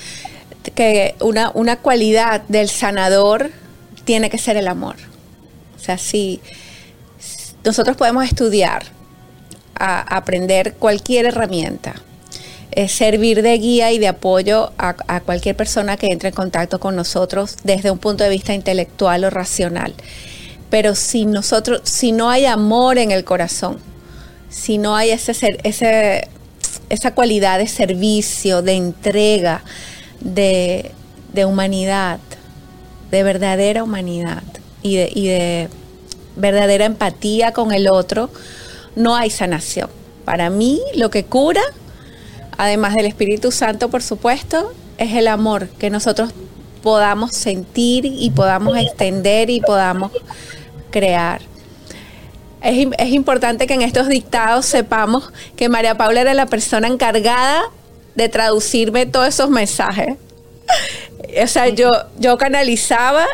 que 0.74 1.14
una, 1.20 1.50
una 1.54 1.76
cualidad 1.76 2.42
del 2.48 2.68
sanador 2.68 3.50
tiene 4.04 4.28
que 4.28 4.38
ser 4.38 4.56
el 4.56 4.68
amor. 4.68 4.96
O 5.76 5.78
sea, 5.78 5.96
si 5.96 6.40
nosotros 7.64 7.96
podemos 7.96 8.24
estudiar, 8.24 8.84
a 9.80 10.02
aprender 10.14 10.74
cualquier 10.74 11.24
herramienta, 11.24 11.94
servir 12.88 13.42
de 13.42 13.58
guía 13.58 13.92
y 13.92 13.98
de 13.98 14.08
apoyo 14.08 14.72
a, 14.78 15.20
cualquier 15.20 15.56
persona 15.56 15.96
que 15.96 16.06
entre 16.06 16.28
en 16.28 16.34
contacto 16.34 16.78
con 16.78 16.96
nosotros 16.96 17.56
desde 17.64 17.90
un 17.90 17.98
punto 17.98 18.24
de 18.24 18.30
vista 18.30 18.54
intelectual 18.54 19.24
o 19.24 19.30
racional. 19.30 19.94
Pero 20.70 20.94
si 20.94 21.26
nosotros, 21.26 21.80
si 21.84 22.12
no 22.12 22.30
hay 22.30 22.46
amor 22.46 22.98
en 22.98 23.10
el 23.10 23.24
corazón, 23.24 23.78
si 24.48 24.78
no 24.78 24.96
hay 24.96 25.10
ese, 25.10 25.58
ese, 25.64 26.28
esa 26.88 27.14
cualidad 27.14 27.58
de 27.58 27.66
servicio, 27.66 28.62
de 28.62 28.74
entrega, 28.74 29.62
de, 30.20 30.92
humanidad, 31.44 32.20
de 33.10 33.22
verdadera 33.22 33.82
humanidad 33.82 34.42
y 34.82 34.96
de, 34.96 35.10
y 35.12 35.26
de 35.26 35.68
verdadera 36.36 36.84
empatía 36.84 37.52
con 37.52 37.72
el 37.72 37.88
otro, 37.88 38.30
no 38.94 39.16
hay 39.16 39.30
sanación. 39.30 39.90
Para 40.24 40.50
mí 40.50 40.80
lo 40.94 41.10
que 41.10 41.24
cura 41.24 41.62
además 42.60 42.94
del 42.94 43.06
Espíritu 43.06 43.52
Santo, 43.52 43.88
por 43.88 44.02
supuesto, 44.02 44.74
es 44.98 45.14
el 45.14 45.28
amor 45.28 45.68
que 45.78 45.88
nosotros 45.88 46.30
podamos 46.82 47.32
sentir 47.32 48.04
y 48.04 48.30
podamos 48.32 48.76
extender 48.76 49.48
y 49.48 49.62
podamos 49.62 50.12
crear. 50.90 51.40
Es, 52.60 53.08
importante 53.08 53.66
que 53.66 53.72
en 53.72 53.80
estos 53.80 54.08
dictados 54.08 54.66
sepamos 54.66 55.32
que 55.56 55.70
María 55.70 55.96
Paula 55.96 56.20
era 56.20 56.34
la 56.34 56.44
persona 56.44 56.86
encargada 56.86 57.62
de 58.14 58.28
traducirme 58.28 59.06
todos 59.06 59.28
esos 59.28 59.48
mensajes. 59.48 60.16
O 61.42 61.46
sea, 61.46 61.68
yo, 61.68 61.90
yo 62.18 62.36
canalizaba 62.38 63.24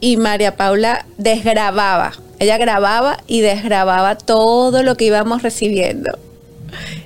y 0.00 0.16
María 0.16 0.56
Paula 0.56 1.06
desgrababa. 1.18 2.12
Ella 2.38 2.56
grababa 2.56 3.18
y 3.26 3.40
desgrababa 3.40 4.16
todo 4.16 4.84
lo 4.84 4.96
que 4.96 5.06
íbamos 5.06 5.42
recibiendo. 5.42 6.16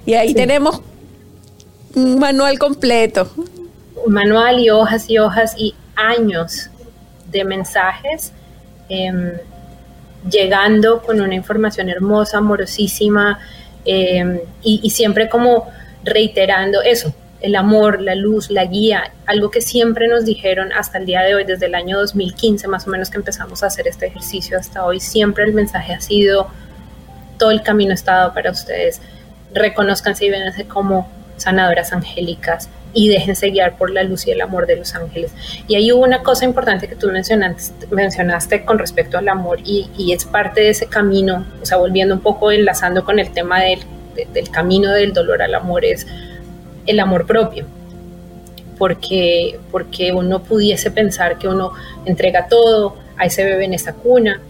Y 0.05 0.15
ahí 0.15 0.35
tenemos 0.35 0.83
un 1.95 2.19
manual 2.19 2.59
completo. 2.59 3.31
Un 4.05 4.13
manual 4.13 4.61
y 4.61 4.71
hojas 4.71 5.09
y 5.09 5.19
hojas 5.19 5.55
y 5.57 5.75
años 5.97 6.71
de 7.31 7.45
mensajes 7.45 8.33
em, 8.89 9.33
llegando 10.29 11.03
con 11.03 11.21
una 11.21 11.35
información 11.35 11.89
hermosa, 11.89 12.39
amorosísima 12.39 13.39
em, 13.85 14.41
y, 14.63 14.91
siempre 14.91 15.29
como 15.29 15.69
reiterando 16.05 16.83
eso, 16.83 17.15
el 17.41 17.57
amor, 17.57 18.01
la 18.03 18.15
luz, 18.15 18.51
la 18.51 18.67
guía, 18.67 19.13
algo 19.27 19.51
que 19.51 19.63
siempre 19.63 20.09
nos 20.09 20.27
dijeron 20.27 20.73
hasta 20.73 20.99
el 20.99 21.07
día 21.07 21.23
de 21.23 21.35
hoy, 21.35 21.45
desde 21.45 21.67
el 21.67 21.75
año 21.75 21.99
2015 21.99 22.69
más 22.69 22.87
o 22.87 22.91
menos 22.91 23.09
que 23.09 23.17
empezamos 23.17 23.63
a 23.63 23.67
hacer 23.67 23.89
este 23.89 24.07
ejercicio 24.07 24.59
hasta 24.59 24.85
hoy, 24.85 25.01
siempre 25.01 25.45
el 25.45 25.55
mensaje 25.55 25.95
ha 25.95 26.01
sido, 26.01 26.49
todo 27.39 27.51
el 27.51 27.63
camino 27.63 27.95
está 27.95 28.35
para 28.35 28.51
ustedes, 28.51 29.01
reconozcanse 29.55 30.27
y 30.27 30.31
véanse 30.31 30.67
como 30.67 31.09
sanadoras 31.41 31.93
angélicas 31.93 32.69
y 32.93 33.09
déjense 33.09 33.51
guiar 33.51 33.77
por 33.77 33.91
la 33.91 34.03
luz 34.03 34.27
y 34.27 34.31
el 34.31 34.41
amor 34.41 34.67
de 34.67 34.77
los 34.77 34.95
ángeles. 34.95 35.33
Y 35.67 35.75
ahí 35.75 35.91
hubo 35.93 36.03
una 36.03 36.23
cosa 36.23 36.45
importante 36.45 36.87
que 36.87 36.97
tú 36.97 37.09
mencionaste, 37.09 37.87
mencionaste 37.91 38.65
con 38.65 38.79
respecto 38.79 39.17
al 39.17 39.29
amor 39.29 39.61
y, 39.65 40.13
es 40.13 40.25
parte 40.25 40.61
de 40.61 40.71
ese 40.71 40.87
camino, 40.87 41.47
o 41.63 41.67
sea, 41.67 41.79
volviendo 41.79 42.15
un 42.15 42.21
poco 42.21 42.51
enlazando 42.51 43.05
con 43.05 43.19
el 43.19 43.31
tema 43.31 43.61
del, 43.61 43.81
del 44.33 44.51
camino 44.51 44.91
del 44.93 45.13
dolor 45.13 45.41
al 45.41 45.55
amor, 45.55 45.85
es 45.85 46.07
el 46.87 47.01
amor 47.01 47.27
propio. 47.27 47.65
Porque, 48.77 49.61
porque 49.71 50.13
uno 50.13 50.43
pudiese 50.43 50.91
pensar 50.91 51.39
que 51.39 51.49
uno 51.49 51.73
entrega 52.07 52.49
todo 52.49 52.97
a 53.17 53.27
ese 53.27 53.45
bebé 53.45 53.67
en 53.67 53.75
esa 53.75 53.93
cuna, 53.95 54.41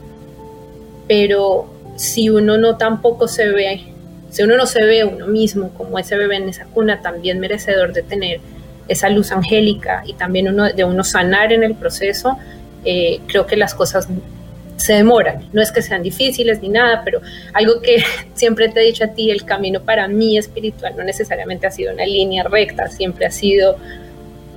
pero 1.09 1.69
si 1.97 2.31
uno 2.31 2.57
no 2.57 2.77
tampoco 2.77 3.29
se 3.29 3.49
ve 3.49 3.90
si 4.31 4.43
uno 4.43 4.57
no 4.57 4.67
se 4.67 4.85
ve 4.85 5.05
uno 5.05 5.27
mismo 5.27 5.71
como 5.75 5.99
ese 5.99 6.17
bebé 6.17 6.37
en 6.37 6.49
esa 6.49 6.65
cuna, 6.65 7.01
también 7.01 7.41
merecedor 7.41 7.93
de 7.93 8.03
tener 8.03 8.41
esa 8.89 9.09
luz 9.09 9.31
angélica 9.33 10.03
y 10.07 10.15
también 10.15 10.49
uno, 10.49 10.73
de 10.73 10.85
uno 10.85 11.05
sanar 11.05 11.53
en 11.53 11.63
el 11.63 11.75
proceso, 11.75 12.39
eh, 12.85 13.21
creo 13.27 13.47
que 13.47 13.57
las 13.57 13.75
cosas 13.75 14.09
se 14.77 14.95
demoran. 14.95 15.49
No 15.53 15.61
es 15.61 15.71
que 15.73 15.83
sean 15.83 16.03
difíciles 16.03 16.61
ni 16.63 16.69
nada, 16.69 17.03
pero 17.05 17.21
algo 17.53 17.81
que 17.81 18.03
siempre 18.35 18.69
te 18.69 18.81
he 18.81 18.85
dicho 18.85 19.05
a 19.05 19.09
ti, 19.09 19.31
el 19.31 19.45
camino 19.45 19.83
para 19.83 20.09
mí 20.09 20.39
espiritual 20.39 20.95
no 20.97 21.05
necesariamente 21.05 21.67
ha 21.67 21.71
sido 21.71 21.93
una 21.93 22.07
línea 22.07 22.45
recta, 22.45 22.89
siempre 22.89 23.27
ha 23.27 23.31
sido 23.31 23.77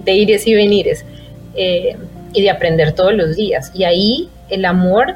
de 0.03 0.13
ires 0.13 0.47
y 0.47 0.55
venires 0.55 1.05
eh, 1.55 1.95
y 2.33 2.41
de 2.41 2.49
aprender 2.49 2.93
todos 2.93 3.13
los 3.13 3.35
días. 3.35 3.71
Y 3.73 3.83
ahí 3.83 4.29
el 4.49 4.65
amor 4.65 5.15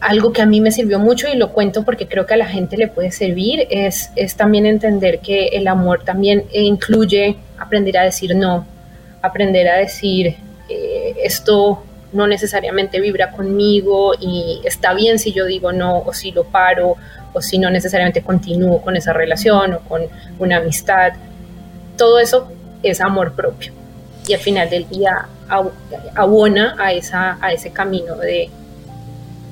algo 0.00 0.32
que 0.32 0.40
a 0.40 0.46
mí 0.46 0.60
me 0.60 0.72
sirvió 0.72 0.98
mucho 0.98 1.28
y 1.28 1.36
lo 1.36 1.52
cuento 1.52 1.84
porque 1.84 2.06
creo 2.06 2.24
que 2.24 2.34
a 2.34 2.38
la 2.38 2.46
gente 2.46 2.76
le 2.76 2.88
puede 2.88 3.12
servir 3.12 3.66
es, 3.70 4.10
es 4.16 4.34
también 4.34 4.64
entender 4.64 5.20
que 5.20 5.48
el 5.48 5.68
amor 5.68 6.04
también 6.04 6.44
incluye 6.52 7.36
aprender 7.58 7.98
a 7.98 8.04
decir 8.04 8.34
no, 8.34 8.66
aprender 9.20 9.68
a 9.68 9.76
decir 9.76 10.36
eh, 10.68 11.16
esto 11.22 11.82
no 12.12 12.26
necesariamente 12.26 12.98
vibra 12.98 13.30
conmigo 13.30 14.14
y 14.18 14.62
está 14.64 14.94
bien 14.94 15.18
si 15.18 15.32
yo 15.32 15.44
digo 15.44 15.70
no 15.70 15.98
o 15.98 16.12
si 16.14 16.32
lo 16.32 16.44
paro 16.44 16.96
o 17.32 17.42
si 17.42 17.58
no 17.58 17.70
necesariamente 17.70 18.22
continúo 18.22 18.80
con 18.80 18.96
esa 18.96 19.12
relación 19.12 19.74
o 19.74 19.80
con 19.80 20.02
una 20.38 20.56
amistad. 20.56 21.12
Todo 21.96 22.18
eso 22.18 22.50
es 22.82 23.00
amor 23.00 23.34
propio 23.34 23.72
y 24.26 24.32
al 24.32 24.40
final 24.40 24.70
del 24.70 24.88
día 24.88 25.26
abona 26.14 26.74
a, 26.78 26.92
esa, 26.92 27.38
a 27.40 27.52
ese 27.52 27.70
camino 27.70 28.16
de, 28.16 28.50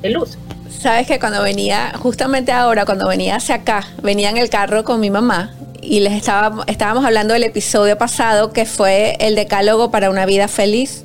de 0.03 0.11
luz. 0.11 0.39
Sabes 0.71 1.07
que 1.07 1.19
cuando 1.19 1.43
venía, 1.43 1.93
justamente 1.99 2.53
ahora, 2.53 2.85
cuando 2.85 3.09
venía 3.09 3.37
hacia 3.37 3.57
acá, 3.57 3.85
venía 4.03 4.31
en 4.31 4.37
el 4.37 4.49
carro 4.49 4.85
con 4.85 5.01
mi 5.01 5.11
mamá 5.11 5.55
y 5.81 6.01
les 6.01 6.13
estábamos 6.13 7.05
hablando 7.05 7.35
del 7.35 7.45
episodio 7.45 7.97
pasado 7.97 8.53
que 8.53 8.67
fue 8.67 9.17
el 9.21 9.35
decálogo 9.35 9.91
para 9.91 10.11
una 10.11 10.27
vida 10.27 10.49
feliz. 10.49 11.05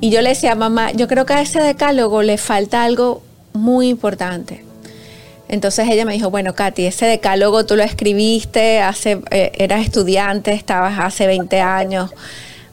Y 0.00 0.10
yo 0.10 0.20
le 0.20 0.30
decía, 0.30 0.54
mamá, 0.54 0.92
yo 0.92 1.08
creo 1.08 1.24
que 1.24 1.32
a 1.32 1.40
ese 1.40 1.60
decálogo 1.60 2.22
le 2.22 2.36
falta 2.36 2.84
algo 2.84 3.22
muy 3.52 3.88
importante. 3.88 4.64
Entonces 5.48 5.88
ella 5.88 6.04
me 6.04 6.12
dijo, 6.12 6.30
bueno, 6.30 6.54
Katy, 6.54 6.86
ese 6.86 7.06
decálogo 7.06 7.64
tú 7.64 7.76
lo 7.76 7.82
escribiste, 7.82 8.80
hace, 8.80 9.20
eh, 9.30 9.52
eras 9.54 9.84
estudiante, 9.84 10.52
estabas 10.52 10.98
hace 10.98 11.26
20 11.26 11.60
años 11.60 12.10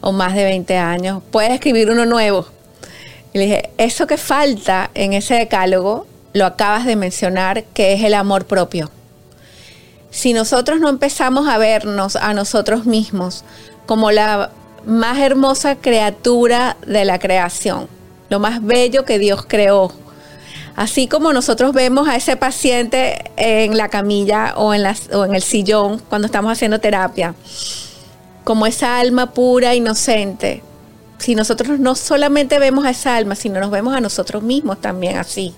o 0.02 0.12
más 0.12 0.36
de 0.36 0.44
20 0.44 0.76
años, 0.78 1.22
puedes 1.32 1.52
escribir 1.52 1.90
uno 1.90 2.06
nuevo. 2.06 2.48
Y 3.34 3.40
le 3.40 3.46
dije, 3.46 3.70
eso 3.78 4.06
que 4.06 4.18
falta 4.18 4.92
en 4.94 5.14
ese 5.14 5.34
decálogo, 5.34 6.06
lo 6.34 6.46
acabas 6.46 6.86
de 6.86 6.96
mencionar, 6.96 7.64
que 7.64 7.94
es 7.94 8.04
el 8.04 8.14
amor 8.14 8.46
propio. 8.46 8.90
Si 10.12 10.34
nosotros 10.34 10.80
no 10.80 10.90
empezamos 10.90 11.48
a 11.48 11.58
vernos 11.58 12.16
a 12.16 12.34
nosotros 12.34 12.86
mismos 12.86 13.44
como 13.88 14.12
la 14.12 14.52
más 14.86 15.18
hermosa 15.18 15.76
criatura 15.76 16.78
de 16.86 17.06
la 17.06 17.18
creación, 17.18 17.88
lo 18.30 18.40
más 18.40 18.64
bello 18.64 19.06
que 19.06 19.18
Dios 19.18 19.46
creó, 19.48 19.92
así 20.76 21.08
como 21.08 21.34
nosotros 21.34 21.74
vemos 21.74 22.08
a 22.08 22.16
ese 22.16 22.38
paciente 22.38 23.32
en 23.38 23.76
la 23.78 23.90
camilla 23.90 24.54
o 24.56 24.74
en, 24.76 24.84
o 25.14 25.26
en 25.26 25.34
el 25.34 25.42
sillón 25.42 26.00
cuando 26.10 26.28
estamos 26.28 26.52
haciendo 26.52 26.80
terapia, 26.80 27.34
como 28.44 28.68
esa 28.68 29.00
alma 29.00 29.32
pura, 29.32 29.74
inocente, 29.74 30.62
si 31.24 31.36
nosotros 31.36 31.80
no 31.80 31.96
solamente 31.96 32.60
vemos 32.60 32.84
a 32.84 32.90
esa 32.90 33.16
alma, 33.16 33.36
sino 33.36 33.62
nos 33.62 33.72
vemos 33.72 33.96
a 33.96 34.02
nosotros 34.02 34.44
mismos 34.44 34.82
también 34.82 35.16
así, 35.16 35.56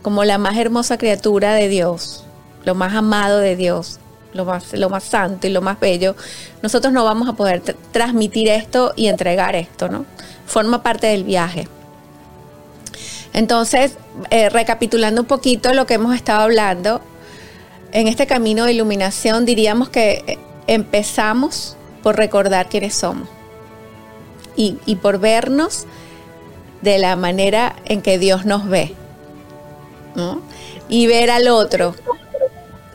como 0.00 0.24
la 0.24 0.38
más 0.38 0.56
hermosa 0.56 0.96
criatura 0.96 1.52
de 1.52 1.68
Dios, 1.68 2.24
lo 2.64 2.74
más 2.74 2.94
amado 2.94 3.38
de 3.38 3.54
Dios, 3.54 4.00
lo 4.32 4.46
más, 4.46 4.72
lo 4.72 4.88
más 4.88 5.04
santo 5.04 5.46
y 5.46 5.50
lo 5.50 5.60
más 5.60 5.78
bello, 5.78 6.16
nosotros 6.62 6.90
no 6.94 7.04
vamos 7.04 7.28
a 7.28 7.34
poder 7.34 7.60
transmitir 7.92 8.48
esto 8.48 8.94
y 8.96 9.08
entregar 9.08 9.56
esto, 9.56 9.90
¿no? 9.90 10.06
Forma 10.46 10.82
parte 10.82 11.08
del 11.08 11.24
viaje. 11.24 11.68
Entonces, 13.34 13.98
eh, 14.30 14.48
recapitulando 14.48 15.20
un 15.20 15.26
poquito 15.26 15.74
lo 15.74 15.84
que 15.84 15.94
hemos 15.94 16.16
estado 16.16 16.40
hablando, 16.40 17.02
en 17.92 18.08
este 18.08 18.26
camino 18.26 18.64
de 18.64 18.72
iluminación 18.72 19.44
diríamos 19.44 19.90
que 19.90 20.24
eh, 20.26 20.38
empezamos 20.66 21.76
por 22.02 22.16
recordar 22.16 22.70
quiénes 22.70 22.94
somos 22.94 23.28
y, 24.58 24.96
por 24.96 25.20
vernos 25.20 25.86
de 26.82 26.98
la 26.98 27.14
manera 27.14 27.76
en 27.84 28.02
que 28.02 28.18
Dios 28.18 28.44
nos 28.44 28.68
ve. 28.68 28.94
¿no? 30.16 30.42
Y 30.88 31.06
ver 31.06 31.30
al 31.30 31.48
otro 31.48 31.94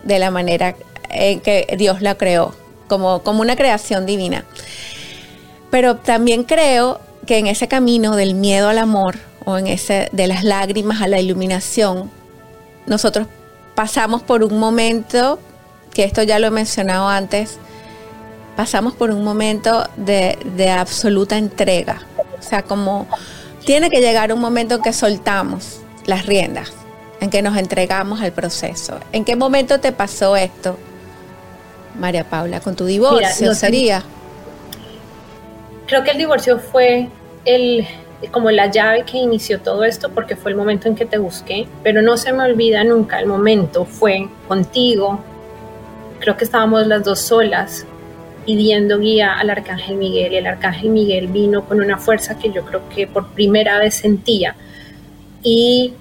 de 0.03 0.20
la 0.20 0.29
manera 0.29 0.75
en 1.10 1.39
que 1.39 1.74
Dios 1.77 2.01
la 2.01 2.15
creó, 2.15 2.53
como, 2.88 3.24
como 3.24 3.41
una 3.41 3.55
creación 3.55 4.05
divina. 4.05 4.43
Pero 5.72 5.96
también 5.96 6.43
creo 6.43 7.00
que 7.25 7.38
en 7.38 7.48
ese 7.48 7.70
camino 7.70 8.17
del 8.17 8.36
miedo 8.36 8.67
al 8.67 8.77
amor, 8.77 9.17
o 9.46 9.58
en 9.58 9.67
ese 9.67 10.10
de 10.12 10.27
las 10.27 10.43
lágrimas 10.43 11.01
a 11.01 11.08
la 11.08 11.20
iluminación, 11.20 12.12
nosotros 12.86 13.27
pasamos 13.74 14.22
por 14.22 14.43
un 14.43 14.60
momento, 14.60 15.39
que 15.93 16.03
esto 16.03 16.24
ya 16.24 16.39
lo 16.39 16.48
he 16.48 16.51
mencionado 16.51 17.08
antes, 17.08 17.58
pasamos 18.55 18.93
por 18.93 19.12
un 19.12 19.24
momento 19.24 19.88
de, 19.98 20.38
de 20.55 20.69
absoluta 20.69 21.38
entrega. 21.38 22.01
O 22.39 22.41
sea, 22.41 22.63
como 22.63 23.07
tiene 23.65 23.89
que 23.89 24.01
llegar 24.01 24.33
un 24.33 24.39
momento 24.39 24.75
en 24.75 24.81
que 24.81 24.93
soltamos 24.93 25.81
las 26.05 26.25
riendas, 26.25 26.74
en 27.19 27.29
que 27.29 27.41
nos 27.41 27.57
entregamos 27.57 28.22
al 28.22 28.31
proceso. 28.31 29.00
¿En 29.12 29.24
qué 29.25 29.36
momento 29.36 29.79
te 29.79 29.91
pasó 29.91 30.36
esto, 30.36 30.77
María 32.00 32.25
Paula? 32.29 32.60
¿Con 32.60 32.75
tu 32.75 32.86
divorcio 32.86 33.53
sería? 33.55 34.03
Creo 35.88 36.03
que 36.03 36.12
el 36.12 36.17
divorcio 36.17 36.60
fue 36.60 37.10
el, 37.45 37.88
como 38.31 38.51
la 38.51 38.67
llave 38.67 39.03
que 39.03 39.17
inició 39.17 39.60
todo 39.60 39.83
esto 39.83 40.10
porque 40.10 40.36
fue 40.36 40.51
el 40.51 40.57
momento 40.57 40.88
en 40.88 40.95
que 40.95 41.05
te 41.05 41.17
busqué, 41.17 41.67
pero 41.83 42.01
no 42.01 42.17
se 42.17 42.33
me 42.33 42.43
olvida 42.43 42.83
nunca, 42.83 43.19
el 43.19 43.27
momento 43.27 43.86
fue 43.86 44.27
contigo, 44.48 45.19
creo 46.19 46.36
que 46.38 46.45
estábamos 46.45 46.88
las 46.88 47.03
dos 47.03 47.19
solas 47.19 47.86
pidiendo 48.45 49.00
guía 49.00 49.33
al 49.33 49.50
arcángel 49.50 49.97
Miguel 49.97 50.33
y 50.33 50.38
el 50.38 50.47
arcángel 50.47 50.89
Miguel 50.89 51.27
vino 51.27 51.65
con 51.65 51.81
una 51.81 51.97
fuerza 51.97 52.38
que 52.38 52.51
yo 52.51 52.65
creo 52.65 52.88
que 52.89 53.07
por 53.07 53.29
primera 53.33 53.79
vez 53.79 53.95
sentía 53.95 54.55
y 55.41 55.93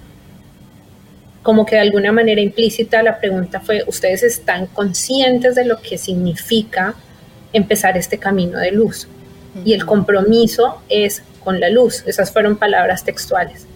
como 1.43 1.67
que 1.67 1.75
de 1.75 1.83
alguna 1.83 2.13
manera 2.13 2.41
implícita 2.41 3.03
la 3.03 3.19
pregunta 3.19 3.61
fue, 3.61 3.83
¿ustedes 3.87 4.23
están 4.23 4.67
conscientes 4.67 5.55
de 5.57 5.65
lo 5.65 5.81
que 5.81 5.99
significa 5.99 6.95
empezar 7.53 7.97
este 7.97 8.19
camino 8.19 8.59
de 8.59 8.71
luz? 8.71 9.09
Y 9.65 9.75
el 9.75 9.85
compromiso 9.85 10.83
es 10.89 11.23
con 11.43 11.61
la 11.61 11.69
luz. 11.69 12.05
Esas 12.07 12.33
fueron 12.33 12.57
palabras 12.57 13.05
textuales. 13.05 13.67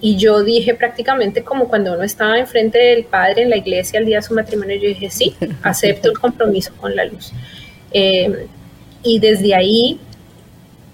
Y 0.00 0.16
yo 0.16 0.42
dije 0.42 0.74
prácticamente 0.74 1.44
como 1.44 1.68
cuando 1.68 1.92
uno 1.92 2.02
estaba 2.02 2.38
enfrente 2.38 2.78
del 2.78 3.04
padre 3.04 3.42
en 3.42 3.50
la 3.50 3.56
iglesia 3.56 3.98
el 3.98 4.06
día 4.06 4.16
de 4.16 4.22
su 4.22 4.34
matrimonio, 4.34 4.76
yo 4.76 4.88
dije, 4.88 5.10
sí, 5.10 5.34
acepto 5.62 6.10
el 6.10 6.18
compromiso 6.18 6.72
con 6.78 6.96
la 6.96 7.04
luz. 7.04 7.32
Eh, 7.94 8.48
y 9.02 9.20
desde 9.20 9.54
ahí 9.54 10.00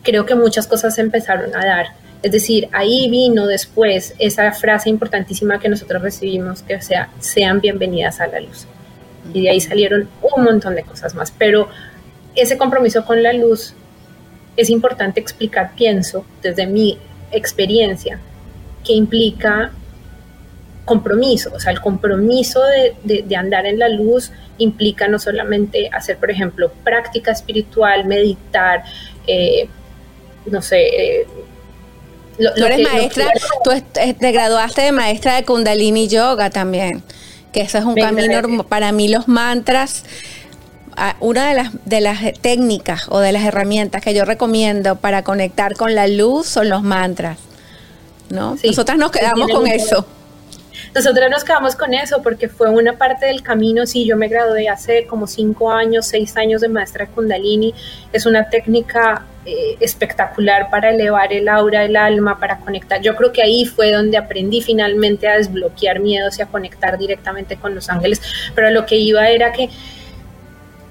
creo 0.02 0.26
que 0.26 0.34
muchas 0.34 0.66
cosas 0.66 0.94
se 0.94 1.00
empezaron 1.00 1.54
a 1.56 1.64
dar. 1.64 1.86
Es 2.22 2.32
decir, 2.32 2.68
ahí 2.72 3.08
vino 3.10 3.46
después 3.46 4.14
esa 4.18 4.52
frase 4.52 4.90
importantísima 4.90 5.58
que 5.58 5.68
nosotros 5.68 6.02
recibimos, 6.02 6.62
que 6.62 6.80
sea, 6.82 7.08
sean 7.18 7.60
bienvenidas 7.60 8.20
a 8.20 8.26
la 8.26 8.40
luz. 8.40 8.66
Y 9.32 9.42
de 9.42 9.50
ahí 9.50 9.60
salieron 9.60 10.08
un 10.20 10.44
montón 10.44 10.74
de 10.74 10.82
cosas 10.82 11.14
más. 11.14 11.32
Pero 11.36 11.68
ese 12.34 12.58
compromiso 12.58 13.04
con 13.04 13.22
la 13.22 13.32
luz 13.32 13.74
es 14.56 14.68
importante 14.68 15.20
explicar, 15.20 15.72
pienso, 15.74 16.26
desde 16.42 16.66
mi 16.66 16.98
experiencia, 17.32 18.18
que 18.84 18.92
implica 18.92 19.72
compromiso, 20.84 21.50
o 21.54 21.60
sea, 21.60 21.72
el 21.72 21.80
compromiso 21.80 22.60
de, 23.04 23.36
andar 23.36 23.66
en 23.66 23.78
la 23.78 23.88
luz 23.88 24.32
implica 24.58 25.08
no 25.08 25.18
solamente 25.18 25.88
hacer, 25.92 26.18
por 26.18 26.30
ejemplo, 26.30 26.72
práctica 26.84 27.32
espiritual, 27.32 28.06
meditar, 28.06 28.82
eh, 29.26 29.68
no 30.46 30.62
sé. 30.62 30.86
Eh, 30.86 31.26
tú 32.38 32.64
eres 32.64 32.80
maestra, 32.80 33.26
tú 33.62 33.70
te 33.92 34.32
graduaste 34.32 34.82
de 34.82 34.92
maestra 34.92 35.36
de 35.36 35.44
Kundalini 35.44 36.08
Yoga 36.08 36.50
también, 36.50 37.02
que 37.52 37.62
eso 37.62 37.78
es 37.78 37.84
un 37.84 37.94
camino, 37.94 38.64
para 38.64 38.92
mí 38.92 39.08
los 39.08 39.28
mantras 39.28 40.04
una 41.20 41.48
de 41.48 41.54
las, 41.54 41.70
de 41.84 42.00
las 42.00 42.18
técnicas 42.40 43.06
o 43.08 43.20
de 43.20 43.32
las 43.32 43.44
herramientas 43.44 44.02
que 44.02 44.12
yo 44.12 44.24
recomiendo 44.24 44.96
para 44.96 45.22
conectar 45.22 45.74
con 45.74 45.94
la 45.94 46.06
luz 46.06 46.46
son 46.46 46.68
los 46.68 46.82
mantras. 46.82 47.38
¿no? 48.28 48.56
Nosotras 48.62 48.98
nos 48.98 49.10
quedamos 49.10 49.48
con 49.50 49.66
eso. 49.66 50.06
Nosotras 50.94 51.30
nos 51.30 51.44
quedamos 51.44 51.76
con 51.76 51.94
eso 51.94 52.22
porque 52.22 52.48
fue 52.48 52.70
una 52.70 52.94
parte 52.94 53.26
del 53.26 53.42
camino. 53.42 53.86
Sí, 53.86 54.06
yo 54.06 54.16
me 54.16 54.28
gradué 54.28 54.68
hace 54.68 55.06
como 55.06 55.26
cinco 55.26 55.70
años, 55.70 56.06
seis 56.06 56.36
años 56.36 56.60
de 56.60 56.68
maestra 56.68 57.06
Kundalini. 57.06 57.74
Es 58.12 58.26
una 58.26 58.48
técnica 58.48 59.24
eh, 59.46 59.76
espectacular 59.80 60.68
para 60.70 60.90
elevar 60.90 61.32
el 61.32 61.48
aura 61.48 61.80
del 61.80 61.96
alma, 61.96 62.38
para 62.38 62.58
conectar. 62.58 63.00
Yo 63.00 63.16
creo 63.16 63.32
que 63.32 63.42
ahí 63.42 63.64
fue 63.64 63.92
donde 63.92 64.18
aprendí 64.18 64.60
finalmente 64.60 65.28
a 65.28 65.36
desbloquear 65.36 66.00
miedos 66.00 66.38
y 66.38 66.42
a 66.42 66.46
conectar 66.46 66.98
directamente 66.98 67.56
con 67.56 67.74
los 67.74 67.88
ángeles. 67.88 68.20
Pero 68.54 68.70
lo 68.70 68.84
que 68.84 68.96
iba 68.96 69.28
era 69.28 69.50
que 69.52 69.70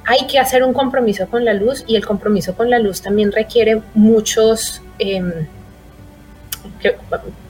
hay 0.09 0.25
que 0.25 0.39
hacer 0.39 0.63
un 0.63 0.73
compromiso 0.73 1.27
con 1.27 1.45
la 1.45 1.53
luz 1.53 1.83
y 1.85 1.95
el 1.95 2.03
compromiso 2.03 2.55
con 2.55 2.71
la 2.71 2.79
luz 2.79 3.03
también 3.03 3.31
requiere 3.31 3.83
muchos, 3.93 4.81
em, 4.97 5.31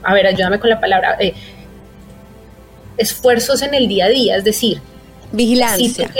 a 0.02 0.12
ver, 0.12 0.26
ayúdame 0.26 0.58
con 0.58 0.68
la 0.68 0.78
palabra, 0.78 1.16
eh, 1.18 1.32
esfuerzos 3.00 3.62
en 3.62 3.74
el 3.74 3.88
día 3.88 4.06
a 4.06 4.08
día, 4.08 4.36
es 4.36 4.44
decir, 4.44 4.80
vigilancia. 5.32 6.10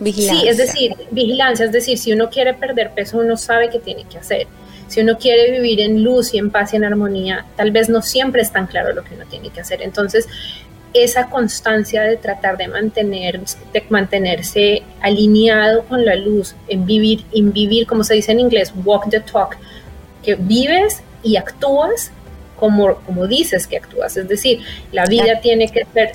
vigilancia. 0.00 0.40
Sí, 0.42 0.48
es 0.48 0.56
decir, 0.56 0.94
vigilancia, 1.12 1.66
es 1.66 1.72
decir, 1.72 1.96
si 1.96 2.12
uno 2.12 2.28
quiere 2.28 2.54
perder 2.54 2.90
peso, 2.90 3.18
uno 3.18 3.36
sabe 3.36 3.70
qué 3.70 3.78
tiene 3.78 4.04
que 4.04 4.18
hacer. 4.18 4.48
Si 4.88 5.00
uno 5.00 5.16
quiere 5.16 5.52
vivir 5.52 5.80
en 5.80 6.02
luz 6.02 6.34
y 6.34 6.38
en 6.38 6.50
paz 6.50 6.72
y 6.72 6.76
en 6.76 6.84
armonía, 6.84 7.46
tal 7.56 7.70
vez 7.70 7.88
no 7.88 8.02
siempre 8.02 8.42
es 8.42 8.50
tan 8.52 8.66
claro 8.66 8.92
lo 8.92 9.04
que 9.04 9.14
uno 9.14 9.24
tiene 9.30 9.50
que 9.50 9.60
hacer. 9.60 9.80
Entonces, 9.80 10.26
esa 10.92 11.30
constancia 11.30 12.02
de 12.02 12.16
tratar 12.16 12.56
de, 12.56 12.66
mantener, 12.66 13.40
de 13.72 13.84
mantenerse 13.88 14.82
alineado 15.00 15.84
con 15.84 16.04
la 16.04 16.16
luz, 16.16 16.56
en 16.68 16.84
vivir, 16.84 17.24
en 17.32 17.52
vivir, 17.52 17.86
como 17.86 18.02
se 18.02 18.14
dice 18.14 18.32
en 18.32 18.40
inglés, 18.40 18.72
walk 18.84 19.08
the 19.08 19.20
talk, 19.20 19.56
que 20.22 20.34
vives 20.34 21.02
y 21.22 21.36
actúas 21.36 22.10
como, 22.62 22.94
como 23.06 23.26
dices 23.26 23.66
que 23.66 23.76
actúas. 23.76 24.16
Es 24.16 24.28
decir, 24.28 24.60
la 24.92 25.04
vida 25.06 25.40
tiene 25.40 25.66
que 25.66 25.84
ser 25.92 26.12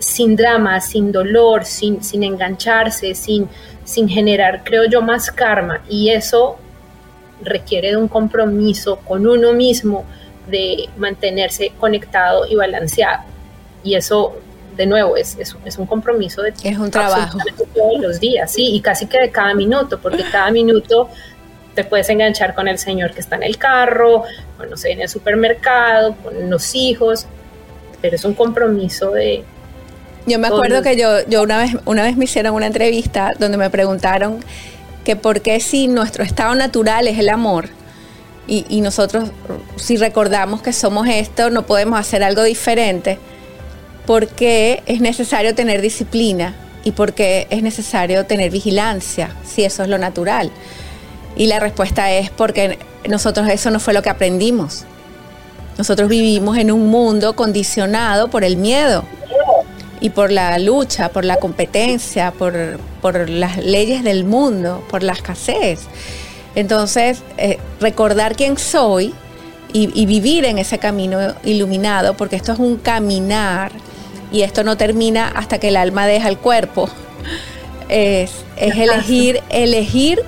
sin 0.00 0.34
drama, 0.34 0.80
sin 0.80 1.12
dolor, 1.12 1.64
sin, 1.64 2.02
sin 2.02 2.24
engancharse, 2.24 3.14
sin, 3.14 3.48
sin 3.84 4.08
generar, 4.08 4.64
creo 4.64 4.86
yo, 4.86 5.02
más 5.02 5.30
karma. 5.30 5.84
Y 5.88 6.10
eso 6.10 6.56
requiere 7.42 7.90
de 7.90 7.96
un 7.96 8.08
compromiso 8.08 8.96
con 8.96 9.24
uno 9.24 9.52
mismo 9.52 10.04
de 10.48 10.88
mantenerse 10.96 11.70
conectado 11.78 12.44
y 12.44 12.56
balanceado 12.56 13.22
y 13.84 13.94
eso 13.94 14.34
de 14.76 14.86
nuevo, 14.86 15.16
es, 15.16 15.36
es, 15.38 15.78
un 15.78 15.86
compromiso 15.86 16.42
de 16.42 16.52
es 16.64 16.76
un 16.76 16.90
trabajo 16.90 17.38
todos 17.72 18.00
los 18.00 18.18
días, 18.18 18.50
sí, 18.50 18.74
y 18.74 18.80
casi 18.80 19.06
que 19.06 19.20
de 19.20 19.30
cada 19.30 19.54
minuto, 19.54 20.00
porque 20.00 20.24
cada 20.32 20.50
minuto 20.50 21.10
te 21.74 21.84
puedes 21.84 22.08
enganchar 22.08 22.54
con 22.54 22.68
el 22.68 22.78
señor 22.78 23.12
que 23.12 23.20
está 23.20 23.36
en 23.36 23.42
el 23.42 23.58
carro, 23.58 24.24
con, 24.56 24.70
no 24.70 24.76
sé, 24.76 24.92
en 24.92 25.00
el 25.00 25.08
supermercado, 25.08 26.14
con 26.22 26.50
los 26.50 26.74
hijos, 26.74 27.26
pero 28.00 28.16
es 28.16 28.24
un 28.24 28.34
compromiso 28.34 29.10
de... 29.10 29.44
Yo 30.26 30.38
me 30.38 30.48
acuerdo 30.48 30.82
que 30.82 30.96
yo, 30.96 31.26
yo 31.28 31.42
una, 31.42 31.58
vez, 31.58 31.72
una 31.84 32.02
vez 32.02 32.16
me 32.16 32.24
hicieron 32.24 32.54
una 32.54 32.66
entrevista 32.66 33.32
donde 33.38 33.58
me 33.58 33.68
preguntaron 33.68 34.40
que 35.04 35.16
por 35.16 35.42
qué 35.42 35.60
si 35.60 35.86
nuestro 35.86 36.24
estado 36.24 36.54
natural 36.54 37.08
es 37.08 37.18
el 37.18 37.28
amor, 37.28 37.68
y, 38.46 38.66
y 38.68 38.80
nosotros 38.82 39.30
si 39.76 39.96
recordamos 39.96 40.62
que 40.62 40.72
somos 40.72 41.08
esto, 41.08 41.50
no 41.50 41.66
podemos 41.66 41.98
hacer 41.98 42.22
algo 42.22 42.42
diferente 42.42 43.18
porque 44.06 44.82
es 44.86 45.00
necesario 45.00 45.54
tener 45.54 45.80
disciplina 45.80 46.54
y 46.84 46.92
porque 46.92 47.46
es 47.50 47.62
necesario 47.62 48.26
tener 48.26 48.50
vigilancia, 48.50 49.30
si 49.44 49.64
eso 49.64 49.82
es 49.82 49.88
lo 49.88 49.98
natural. 49.98 50.50
Y 51.36 51.46
la 51.46 51.60
respuesta 51.60 52.12
es 52.12 52.30
porque 52.30 52.78
nosotros 53.08 53.48
eso 53.48 53.70
no 53.70 53.80
fue 53.80 53.94
lo 53.94 54.02
que 54.02 54.10
aprendimos. 54.10 54.84
Nosotros 55.76 56.08
vivimos 56.08 56.56
en 56.58 56.70
un 56.70 56.88
mundo 56.88 57.34
condicionado 57.34 58.28
por 58.28 58.44
el 58.44 58.56
miedo 58.56 59.04
y 60.00 60.10
por 60.10 60.30
la 60.30 60.58
lucha, 60.58 61.08
por 61.08 61.24
la 61.24 61.36
competencia, 61.36 62.32
por, 62.32 62.54
las 63.28 63.56
leyes 63.58 64.04
del 64.04 64.24
mundo, 64.24 64.84
por 64.88 65.02
la 65.02 65.12
escasez. 65.12 65.80
Entonces, 66.54 67.22
eh, 67.38 67.58
recordar 67.80 68.36
quién 68.36 68.56
soy 68.56 69.12
y, 69.72 69.90
y, 70.00 70.06
vivir 70.06 70.44
en 70.44 70.58
ese 70.58 70.78
camino 70.78 71.34
iluminado, 71.42 72.16
porque 72.16 72.36
esto 72.36 72.52
es 72.52 72.60
un 72.60 72.76
caminar 72.76 73.72
y 74.30 74.42
esto 74.42 74.62
no 74.62 74.76
termina 74.76 75.28
hasta 75.28 75.58
que 75.58 75.68
el 75.68 75.76
alma 75.76 76.06
deja 76.06 76.28
el 76.28 76.38
cuerpo. 76.38 76.88
es, 77.88 78.30
es 78.56 78.76
elegir, 78.76 79.42
elegir 79.50 80.22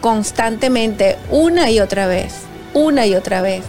constantemente 0.00 1.16
una 1.30 1.70
y 1.70 1.80
otra 1.80 2.06
vez, 2.06 2.34
una 2.74 3.06
y 3.06 3.14
otra 3.14 3.42
vez, 3.42 3.62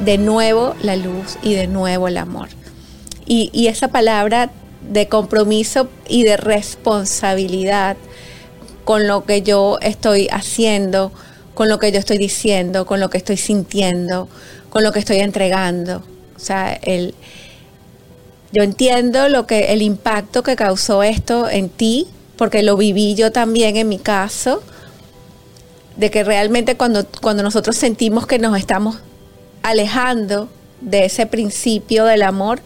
de 0.00 0.18
nuevo 0.18 0.74
la 0.82 0.96
luz 0.96 1.38
y 1.42 1.54
de 1.54 1.66
nuevo 1.66 2.08
el 2.08 2.18
amor. 2.18 2.48
Y, 3.24 3.50
y 3.52 3.68
esa 3.68 3.88
palabra 3.88 4.50
de 4.90 5.08
compromiso 5.08 5.88
y 6.08 6.24
de 6.24 6.36
responsabilidad 6.36 7.96
con 8.84 9.06
lo 9.06 9.24
que 9.24 9.42
yo 9.42 9.78
estoy 9.82 10.28
haciendo, 10.30 11.12
con 11.54 11.68
lo 11.68 11.78
que 11.78 11.90
yo 11.90 11.98
estoy 11.98 12.18
diciendo, 12.18 12.86
con 12.86 13.00
lo 13.00 13.10
que 13.10 13.18
estoy 13.18 13.36
sintiendo, 13.36 14.28
con 14.70 14.84
lo 14.84 14.92
que 14.92 15.00
estoy 15.00 15.18
entregando. 15.18 16.02
O 16.36 16.38
sea, 16.38 16.74
el, 16.74 17.14
yo 18.52 18.62
entiendo 18.62 19.28
lo 19.28 19.46
que 19.46 19.72
el 19.72 19.82
impacto 19.82 20.42
que 20.42 20.54
causó 20.54 21.02
esto 21.02 21.48
en 21.48 21.68
ti, 21.68 22.06
porque 22.36 22.62
lo 22.62 22.76
viví 22.76 23.14
yo 23.14 23.32
también 23.32 23.76
en 23.76 23.88
mi 23.88 23.98
caso, 23.98 24.62
de 25.96 26.10
que 26.10 26.24
realmente 26.24 26.76
cuando, 26.76 27.06
cuando 27.20 27.42
nosotros 27.42 27.76
sentimos 27.76 28.26
que 28.26 28.38
nos 28.38 28.58
estamos 28.58 28.98
alejando 29.62 30.48
de 30.80 31.06
ese 31.06 31.26
principio 31.26 32.04
del 32.04 32.22
amor, 32.22 32.60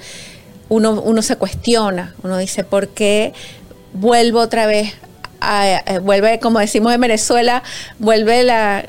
uno, 0.69 1.01
uno 1.01 1.23
se 1.23 1.37
cuestiona, 1.37 2.15
uno 2.23 2.39
dice, 2.39 2.65
¿por 2.65 2.89
qué 2.89 3.33
vuelvo 3.93 4.41
otra 4.41 4.67
vez? 4.67 4.95
A, 5.41 5.83
vuelve, 6.03 6.39
como 6.39 6.59
decimos 6.59 6.93
en 6.93 7.01
Venezuela, 7.01 7.63
vuelve 7.99 8.43
la 8.43 8.85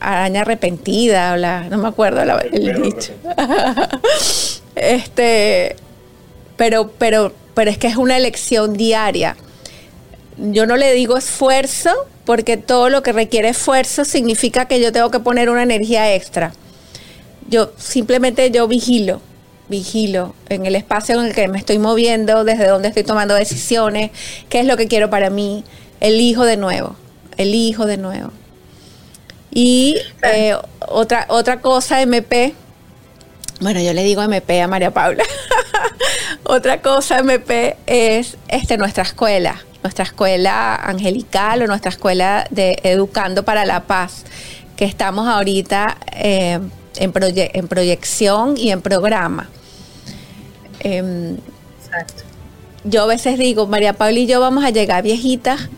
araña 0.00 0.42
arrepentida, 0.42 1.32
o 1.32 1.36
la, 1.36 1.64
no 1.68 1.78
me 1.78 1.88
acuerdo 1.88 2.22
el 2.22 2.82
dicho. 2.82 3.12
este, 4.74 5.76
pero, 6.56 6.90
pero, 6.98 7.32
pero 7.54 7.70
es 7.70 7.78
que 7.78 7.88
es 7.88 7.96
una 7.96 8.16
elección 8.16 8.74
diaria. 8.74 9.36
Yo 10.38 10.66
no 10.66 10.76
le 10.76 10.92
digo 10.92 11.16
esfuerzo, 11.16 11.90
porque 12.24 12.56
todo 12.56 12.90
lo 12.90 13.02
que 13.02 13.12
requiere 13.12 13.48
esfuerzo 13.48 14.04
significa 14.04 14.66
que 14.66 14.80
yo 14.80 14.92
tengo 14.92 15.10
que 15.10 15.20
poner 15.20 15.48
una 15.48 15.62
energía 15.62 16.14
extra. 16.14 16.52
Yo 17.48 17.72
simplemente 17.78 18.50
yo 18.50 18.68
vigilo, 18.68 19.20
vigilo 19.68 20.34
en 20.48 20.66
el 20.66 20.76
espacio 20.76 21.18
en 21.18 21.26
el 21.26 21.34
que 21.34 21.48
me 21.48 21.58
estoy 21.58 21.78
moviendo, 21.78 22.44
desde 22.44 22.66
donde 22.66 22.88
estoy 22.88 23.04
tomando 23.04 23.34
decisiones, 23.34 24.10
qué 24.48 24.60
es 24.60 24.66
lo 24.66 24.76
que 24.76 24.88
quiero 24.88 25.08
para 25.08 25.30
mí, 25.30 25.64
elijo 26.00 26.44
de 26.44 26.56
nuevo, 26.56 26.96
elijo 27.36 27.86
de 27.86 27.96
nuevo. 27.96 28.32
Y 29.52 29.96
eh, 30.22 30.54
otra, 30.80 31.26
otra 31.28 31.60
cosa, 31.60 32.02
MP, 32.02 32.54
bueno, 33.60 33.80
yo 33.80 33.94
le 33.94 34.04
digo 34.04 34.22
MP 34.22 34.60
a 34.60 34.68
María 34.68 34.90
Paula. 34.90 35.24
otra 36.44 36.80
cosa, 36.82 37.18
MP, 37.18 37.76
es 37.86 38.36
este, 38.48 38.76
nuestra 38.78 39.02
escuela, 39.02 39.56
nuestra 39.82 40.04
escuela 40.04 40.76
angelical 40.76 41.62
o 41.62 41.66
nuestra 41.66 41.90
escuela 41.90 42.46
de 42.50 42.78
Educando 42.82 43.44
para 43.44 43.64
la 43.64 43.84
Paz, 43.84 44.24
que 44.76 44.84
estamos 44.84 45.28
ahorita 45.28 45.96
eh, 46.12 46.60
en, 46.96 47.12
en, 47.14 47.68
proyección 47.68 48.56
y 48.56 48.70
en 48.70 48.82
programa. 48.82 49.48
Em, 50.80 51.36
Exacto. 51.84 52.24
Yo 52.84 53.02
a 53.02 53.06
veces 53.06 53.38
digo, 53.38 53.66
María 53.66 53.94
Paula 53.94 54.18
y 54.18 54.26
yo 54.26 54.40
vamos 54.40 54.64
a 54.64 54.70
llegar 54.70 55.02
viejitas 55.02 55.68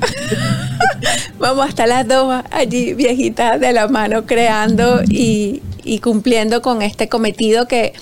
Vamos 1.38 1.68
hasta 1.68 1.86
las 1.86 2.06
dos 2.06 2.42
allí, 2.50 2.94
viejitas 2.94 3.60
de 3.60 3.72
la 3.72 3.88
mano, 3.88 4.26
creando 4.26 5.02
y, 5.08 5.62
cumpliendo 6.02 6.62
con 6.62 6.82
este 6.82 7.08
cometido 7.08 7.66
que 7.66 7.94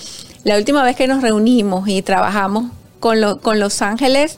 la 0.43 0.57
última 0.57 0.83
vez 0.83 0.95
que 0.95 1.07
nos 1.07 1.21
reunimos 1.21 1.87
y 1.87 2.01
trabajamos 2.01 2.71
con, 2.99 3.39
con 3.39 3.59
Los 3.59 3.81
Ángeles, 3.81 4.37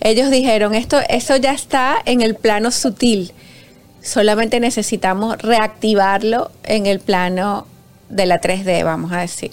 ellos 0.00 0.30
dijeron, 0.30 0.74
esto, 0.74 0.98
eso 1.08 1.36
ya 1.36 1.52
está 1.52 1.96
en 2.04 2.20
el 2.20 2.34
plano 2.34 2.70
sutil, 2.70 3.32
solamente 4.02 4.60
necesitamos 4.60 5.38
reactivarlo 5.38 6.50
en 6.64 6.86
el 6.86 7.00
plano 7.00 7.66
de 8.08 8.26
la 8.26 8.40
3D, 8.40 8.84
vamos 8.84 9.12
a 9.12 9.20
decir. 9.20 9.52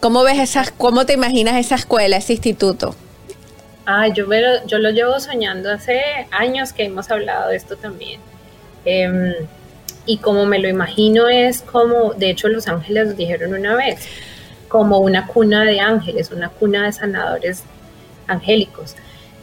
¿Cómo 0.00 0.22
ves 0.22 0.38
esas, 0.38 0.70
cómo 0.70 1.06
te 1.06 1.14
imaginas 1.14 1.56
esa 1.56 1.76
escuela, 1.76 2.16
ese 2.16 2.34
instituto? 2.34 2.94
Ah, 3.86 4.08
yo, 4.08 4.26
yo 4.66 4.78
lo 4.78 4.90
llevo 4.90 5.18
soñando 5.20 5.70
hace 5.70 6.00
años 6.30 6.72
que 6.72 6.84
hemos 6.84 7.10
hablado 7.10 7.48
de 7.48 7.56
esto 7.56 7.76
también. 7.76 8.20
Em, 8.84 9.34
y 10.06 10.18
como 10.18 10.44
me 10.44 10.58
lo 10.58 10.68
imagino 10.68 11.28
es 11.28 11.62
como, 11.62 12.12
de 12.14 12.30
hecho 12.30 12.48
los 12.48 12.68
ángeles 12.68 13.16
dijeron 13.16 13.54
una 13.54 13.74
vez, 13.76 14.06
como 14.74 14.98
una 14.98 15.28
cuna 15.28 15.62
de 15.62 15.78
ángeles, 15.78 16.32
una 16.32 16.48
cuna 16.48 16.86
de 16.86 16.92
sanadores 16.92 17.62
angélicos. 18.26 18.96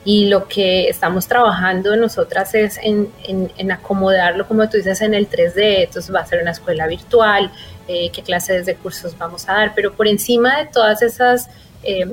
Y 0.04 0.26
lo 0.26 0.50
que 0.50 0.90
estamos 0.90 1.26
trabajando 1.26 1.96
nosotras 1.96 2.54
es 2.54 2.78
en, 2.84 3.10
en, 3.24 3.72
acomodarlo, 3.72 4.46
como 4.46 4.68
tú 4.68 4.76
dices, 4.76 5.00
en 5.00 5.14
el 5.14 5.30
3D. 5.30 5.86
Entonces 5.86 6.14
va 6.14 6.20
a 6.20 6.26
ser 6.26 6.42
una 6.42 6.52
escuela 6.52 6.86
virtual, 6.86 7.50
eh, 7.88 8.10
qué 8.12 8.24
clases 8.24 8.66
de 8.66 8.76
cursos 8.76 9.18
vamos 9.18 9.48
a 9.48 9.54
dar, 9.54 9.72
pero 9.74 9.94
por 9.94 10.06
encima 10.10 10.58
de 10.58 10.66
todas 10.66 11.02
esas... 11.02 11.50
Em, 11.84 12.12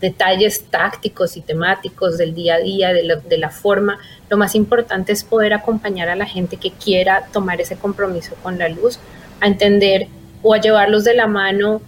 detalles 0.00 0.64
tácticos 0.64 1.36
y 1.36 1.42
temáticos 1.42 2.18
del 2.18 2.34
día 2.34 2.56
a 2.56 2.58
día, 2.58 2.92
de, 2.92 3.38
la 3.38 3.50
forma. 3.50 4.00
Lo 4.28 4.36
más 4.36 4.56
importante 4.56 5.12
es 5.12 5.22
poder 5.22 5.54
acompañar 5.54 6.08
a 6.08 6.16
la 6.16 6.26
gente 6.26 6.56
que 6.56 6.72
quiera 6.72 7.28
tomar 7.32 7.60
ese 7.60 7.76
compromiso 7.76 8.34
con 8.42 8.58
la 8.58 8.68
luz, 8.68 8.98
a 9.40 9.46
entender 9.46 10.08
o 10.42 10.54
a 10.54 10.60
llevarlos 10.60 11.04
de 11.04 11.14
la 11.14 11.28
mano 11.28 11.80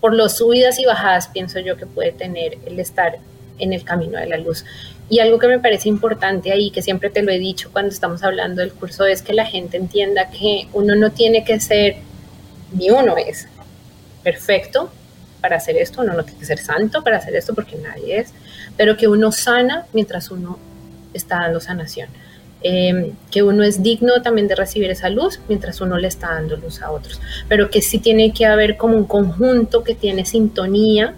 por 0.00 0.14
las 0.14 0.36
subidas 0.36 0.78
y 0.78 0.84
bajadas, 0.84 1.28
pienso 1.28 1.58
yo, 1.60 1.76
que 1.76 1.86
puede 1.86 2.12
tener 2.12 2.58
el 2.66 2.78
estar 2.78 3.18
en 3.58 3.72
el 3.72 3.84
camino 3.84 4.18
de 4.18 4.26
la 4.26 4.36
luz. 4.36 4.64
Y 5.10 5.20
algo 5.20 5.38
que 5.38 5.48
me 5.48 5.58
parece 5.58 5.88
importante 5.88 6.52
ahí, 6.52 6.70
que 6.70 6.82
siempre 6.82 7.10
te 7.10 7.22
lo 7.22 7.32
he 7.32 7.38
dicho 7.38 7.70
cuando 7.72 7.90
estamos 7.90 8.22
hablando 8.22 8.60
del 8.60 8.72
curso, 8.72 9.06
es 9.06 9.22
que 9.22 9.32
la 9.32 9.46
gente 9.46 9.76
entienda 9.76 10.30
que 10.30 10.68
uno 10.72 10.94
no 10.94 11.10
tiene 11.10 11.44
que 11.44 11.58
ser, 11.60 11.96
ni 12.72 12.90
uno 12.90 13.16
es 13.16 13.48
perfecto, 14.22 14.90
para 15.40 15.56
hacer 15.56 15.76
esto, 15.76 16.02
uno 16.02 16.14
no 16.14 16.24
tiene 16.24 16.40
que 16.40 16.46
ser 16.46 16.58
santo 16.58 17.02
para 17.02 17.18
hacer 17.18 17.34
esto 17.36 17.54
porque 17.54 17.76
nadie 17.76 18.18
es, 18.18 18.32
pero 18.76 18.96
que 18.96 19.08
uno 19.08 19.32
sana 19.32 19.86
mientras 19.92 20.30
uno 20.30 20.58
está 21.14 21.38
dando 21.40 21.60
sanación. 21.60 22.08
Em, 22.60 23.12
que 23.30 23.44
uno 23.44 23.62
es 23.62 23.84
digno 23.84 24.20
también 24.20 24.48
de 24.48 24.56
recibir 24.56 24.90
esa 24.90 25.08
luz 25.10 25.38
mientras 25.46 25.80
uno 25.80 25.96
le 25.96 26.08
está 26.08 26.32
dando 26.34 26.56
luz 26.56 26.82
a 26.82 26.90
otros, 26.90 27.20
pero 27.48 27.70
que 27.70 27.80
sí 27.80 28.00
tiene 28.00 28.32
que 28.32 28.46
haber 28.46 28.76
como 28.76 28.96
un 28.96 29.04
conjunto 29.04 29.84
que 29.84 29.94
tiene 29.94 30.24
sintonía 30.24 31.14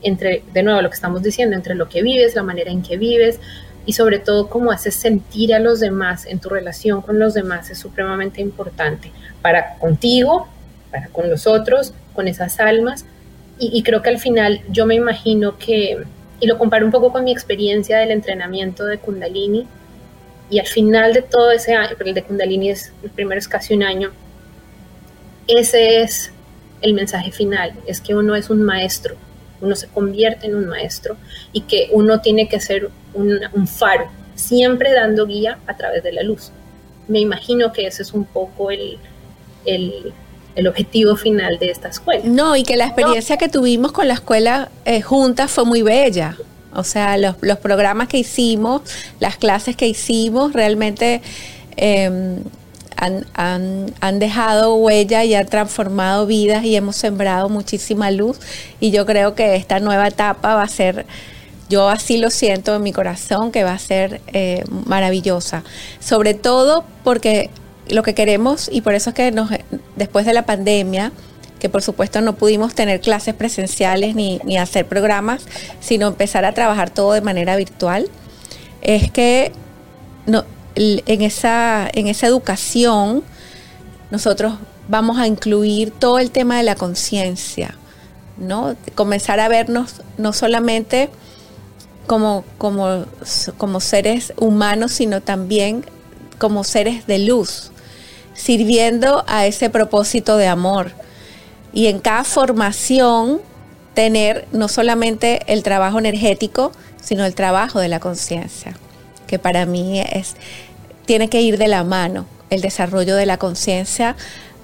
entre, 0.00 0.44
de 0.52 0.62
nuevo, 0.62 0.80
lo 0.80 0.90
que 0.90 0.94
estamos 0.94 1.24
diciendo, 1.24 1.56
entre 1.56 1.74
lo 1.74 1.88
que 1.88 2.02
vives, 2.02 2.36
la 2.36 2.44
manera 2.44 2.70
en 2.70 2.82
que 2.82 2.96
vives 2.96 3.40
y 3.84 3.94
sobre 3.94 4.20
todo 4.20 4.48
cómo 4.48 4.70
haces 4.70 4.94
sentir 4.94 5.52
a 5.52 5.58
los 5.58 5.80
demás 5.80 6.24
en 6.24 6.38
tu 6.38 6.48
relación 6.50 7.02
con 7.02 7.18
los 7.18 7.34
demás 7.34 7.68
es 7.70 7.78
supremamente 7.78 8.40
importante 8.40 9.10
para 9.42 9.74
contigo, 9.78 10.46
para 10.92 11.08
con 11.08 11.28
los 11.28 11.48
otros 11.48 11.94
con 12.14 12.28
esas 12.28 12.60
almas. 12.60 13.06
Y, 13.58 13.82
creo 13.82 14.02
que 14.02 14.10
al 14.10 14.20
final 14.20 14.60
yo 14.68 14.86
me 14.86 14.94
imagino 14.94 15.58
que, 15.58 15.98
y 16.38 16.46
lo 16.46 16.58
comparo 16.58 16.86
un 16.86 16.92
poco 16.92 17.10
con 17.10 17.24
mi 17.24 17.32
experiencia 17.32 17.98
del 17.98 18.12
entrenamiento 18.12 18.84
de 18.84 18.98
Kundalini, 18.98 19.66
y 20.50 20.58
al 20.58 20.66
final 20.66 21.12
de 21.12 21.22
todo 21.22 21.50
ese 21.50 21.74
año, 21.74 21.94
pero 21.96 22.08
el 22.08 22.14
de 22.14 22.22
Kundalini 22.22 22.70
es, 22.70 22.92
el 23.02 23.10
primero 23.10 23.38
es 23.38 23.48
casi 23.48 23.74
un 23.74 23.82
año, 23.82 24.10
ese 25.46 26.00
es 26.02 26.32
el 26.80 26.94
mensaje 26.94 27.32
final, 27.32 27.74
es 27.86 28.00
que 28.00 28.14
uno 28.14 28.34
es 28.34 28.50
un 28.50 28.62
maestro, 28.62 29.16
uno 29.60 29.74
se 29.74 29.88
convierte 29.88 30.46
en 30.46 30.54
un 30.54 30.66
maestro 30.66 31.16
y 31.52 31.62
que 31.62 31.88
uno 31.92 32.20
tiene 32.20 32.48
que 32.48 32.60
ser 32.60 32.90
un, 33.14 33.40
un 33.52 33.66
faro, 33.66 34.08
siempre 34.34 34.92
dando 34.92 35.26
guía 35.26 35.58
a 35.66 35.76
través 35.76 36.02
de 36.02 36.12
la 36.12 36.22
luz. 36.22 36.52
Me 37.08 37.18
imagino 37.20 37.72
que 37.72 37.86
ese 37.86 38.02
es 38.02 38.12
un 38.12 38.24
poco 38.24 38.70
el, 38.70 38.98
el, 39.64 40.12
el 40.54 40.66
objetivo 40.66 41.16
final 41.16 41.58
de 41.58 41.70
esta 41.70 41.88
escuela. 41.88 42.22
No, 42.24 42.54
y 42.54 42.62
que 42.62 42.76
la 42.76 42.86
experiencia 42.86 43.36
que 43.36 43.48
tuvimos 43.48 43.92
con 43.92 44.06
la 44.08 44.14
escuela 44.14 44.70
eh, 44.84 45.00
juntas 45.02 45.50
fue 45.50 45.64
muy 45.64 45.82
bella. 45.82 46.36
O 46.74 46.84
sea, 46.84 47.16
los, 47.16 47.36
programas 47.58 48.08
que 48.08 48.18
hicimos, 48.18 48.82
las 49.20 49.36
clases 49.36 49.76
que 49.76 49.88
hicimos, 49.88 50.52
realmente 50.52 51.22
em, 51.76 52.42
han, 52.96 54.18
dejado 54.18 54.74
huella 54.76 55.24
y 55.24 55.34
han 55.34 55.46
transformado 55.46 56.26
vidas 56.26 56.64
y 56.64 56.76
hemos 56.76 56.96
sembrado 56.96 57.48
muchísima 57.48 58.10
luz. 58.10 58.38
Y 58.80 58.90
yo 58.90 59.06
creo 59.06 59.34
que 59.34 59.56
esta 59.56 59.80
nueva 59.80 60.08
etapa 60.08 60.54
va 60.54 60.62
a 60.62 60.68
ser, 60.68 61.06
yo 61.68 61.88
así 61.88 62.18
lo 62.18 62.30
siento 62.30 62.74
en 62.74 62.82
mi 62.82 62.92
corazón, 62.92 63.52
que 63.52 63.64
va 63.64 63.72
a 63.72 63.78
ser 63.78 64.20
eh, 64.32 64.64
maravillosa. 64.86 65.64
Sobre 66.00 66.34
todo 66.34 66.84
porque 67.04 67.50
lo 67.88 68.02
que 68.02 68.14
queremos, 68.14 68.68
y 68.70 68.82
por 68.82 68.94
eso 68.94 69.10
es 69.10 69.14
que 69.14 69.32
nos, 69.32 69.50
después 69.96 70.26
de 70.26 70.32
la 70.32 70.44
pandemia, 70.44 71.12
que 71.58 71.68
por 71.68 71.82
supuesto 71.82 72.20
no 72.20 72.34
pudimos 72.34 72.74
tener 72.74 73.00
clases 73.00 73.34
presenciales 73.34 74.14
ni, 74.14 74.56
hacer 74.58 74.86
programas, 74.86 75.46
sino 75.80 76.08
empezar 76.08 76.44
a 76.44 76.52
trabajar 76.52 76.90
todo 76.90 77.12
de 77.12 77.20
manera 77.20 77.56
virtual, 77.56 78.08
es 78.80 79.10
que 79.10 79.52
no, 80.26 80.44
en, 80.74 81.22
esa, 81.22 81.88
en 81.92 82.06
esa 82.06 82.26
educación 82.26 83.22
nosotros 84.10 84.54
vamos 84.88 85.18
a 85.18 85.26
incluir 85.26 85.90
todo 85.90 86.18
el 86.18 86.30
tema 86.30 86.56
de 86.56 86.62
la 86.62 86.74
conciencia, 86.74 87.74
¿no? 88.36 88.76
Comenzar 88.94 89.40
a 89.40 89.48
vernos 89.48 90.02
no 90.16 90.32
solamente 90.32 91.10
como, 92.06 92.44
como, 92.56 93.04
como 93.58 93.80
seres 93.80 94.32
humanos, 94.36 94.92
sino 94.92 95.20
también 95.20 95.84
como 96.38 96.64
seres 96.64 97.06
de 97.06 97.18
luz, 97.18 97.70
sirviendo 98.34 99.24
a 99.26 99.46
ese 99.46 99.70
propósito 99.70 100.36
de 100.36 100.46
amor. 100.46 100.92
Y 101.72 101.86
en 101.86 102.00
cada 102.00 102.24
formación 102.24 103.40
tener 103.94 104.46
no 104.52 104.68
solamente 104.68 105.40
el 105.46 105.62
trabajo 105.62 105.98
energético, 105.98 106.72
sino 107.00 107.24
el 107.24 107.34
trabajo 107.34 107.80
de 107.80 107.88
la 107.88 108.00
conciencia, 108.00 108.76
que 109.26 109.38
para 109.38 109.66
mí 109.66 110.00
es, 110.00 110.36
tiene 111.04 111.28
que 111.28 111.40
ir 111.40 111.58
de 111.58 111.68
la 111.68 111.84
mano 111.84 112.26
el 112.50 112.60
desarrollo 112.60 113.16
de 113.16 113.26
la 113.26 113.38
conciencia 113.38 114.16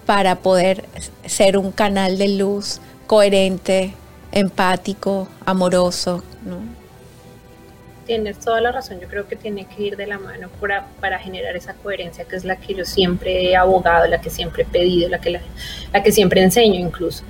para 0.07 0.37
poder 0.37 0.85
ser 1.27 1.57
un 1.57 1.73
canal 1.73 2.19
de 2.19 2.29
luz 2.29 2.81
coherente, 3.07 3.95
empático, 4.33 5.29
amoroso. 5.45 6.23
Tienes 8.07 8.38
toda 8.38 8.61
la 8.61 8.71
razón, 8.71 9.01
yo 9.01 9.09
creo 9.09 9.27
que 9.27 9.35
tiene 9.35 9.64
que 9.64 9.83
ir 9.83 9.97
de 9.97 10.07
la 10.07 10.19
mano 10.19 10.49
para, 10.61 10.87
para, 11.01 11.19
generar 11.19 11.57
esa 11.57 11.73
coherencia 11.73 12.25
que 12.25 12.37
es 12.37 12.45
la 12.45 12.57
que 12.57 12.75
yo 12.75 12.85
siempre 12.85 13.51
he 13.51 13.57
abogado, 13.57 14.07
la 14.07 14.21
que 14.21 14.29
siempre 14.29 14.64
he 14.64 14.67
pedido, 14.67 15.09
la 15.09 15.21
que, 15.21 15.31
la, 15.31 15.40
la 15.93 16.03
que 16.03 16.12
siempre 16.12 16.43
enseño 16.43 16.79
incluso. 16.79 17.25